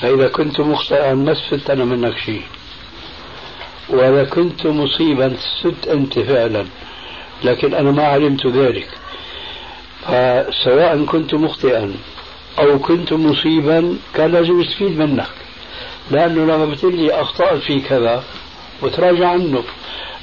[0.00, 2.42] فإذا كنت مخطئا ما استفدت أنا منك شيء.
[3.88, 6.64] وإذا كنت مصيبا سدت أنت فعلا.
[7.44, 8.88] لكن أنا ما علمت ذلك.
[10.02, 11.94] فسواء كنت مخطئا
[12.58, 15.28] أو كنت مصيبا كان لازم استفيد منك.
[16.10, 18.24] لأنه لما بتقول لي أخطأت في كذا
[18.82, 19.62] وتراجع عنه.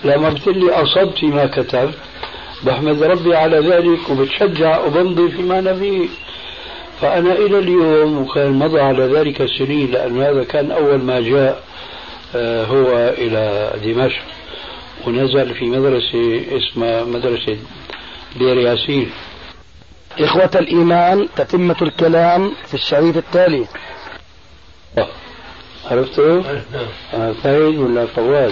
[0.04, 1.98] لما بتقول لي أصبت فيما كتبت
[2.64, 6.08] بحمد ربي على ذلك وبتشجع وبمضي فيما أنا فيه
[7.04, 11.64] فأنا إلى اليوم وكان مضى على ذلك سنين لأن هذا كان أول ما جاء
[12.36, 14.22] آه، هو إلى دمشق.
[15.08, 17.58] ونزل في مدرسة اسمها مدرسة
[18.36, 19.12] دير ياسين.
[20.20, 23.66] إخوة الإيمان تتمة الكلام في الشريط التالي.
[25.92, 26.42] عرفتوا؟
[27.14, 28.52] آه فايد ولا فواز؟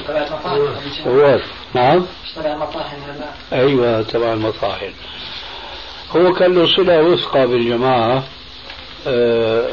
[1.04, 1.42] فواز.
[1.76, 4.92] نعم؟ اشترى مطاحن هلا أيوه تبع المطاحن
[6.16, 8.24] هو كان له صلة وثقة بالجماعة.
[9.08, 9.66] آه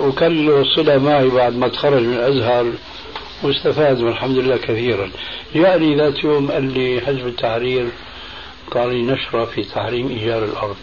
[0.00, 2.72] وكان له صلة معي بعد ما تخرج من الأزهر
[3.42, 5.10] واستفاد والحمد لله كثيرا
[5.54, 7.86] جاءني ذات يوم قال لي حزب التحرير
[8.70, 10.76] قال لي نشرة في تحريم إيجار الأرض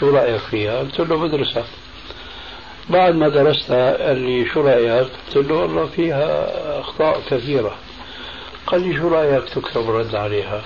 [0.00, 1.64] شو رأيك فيها؟ قلت له بدرسها
[2.90, 6.50] بعد ما درستها قال لي شو رأيك؟ قلت له والله فيها
[6.80, 7.74] أخطاء كثيرة
[8.66, 10.62] قال لي شو رأيك تكتب رد عليها؟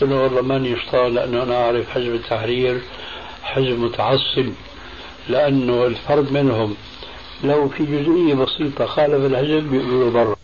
[0.00, 2.80] قلت له والله ماني مشتاق لأنه أنا أعرف حزب التحرير
[3.42, 4.52] حزب متعصب
[5.28, 6.74] لأنه الفرد منهم.
[7.44, 10.36] لو في جزئية بسيطة خالف الحزب بيقولوا برا.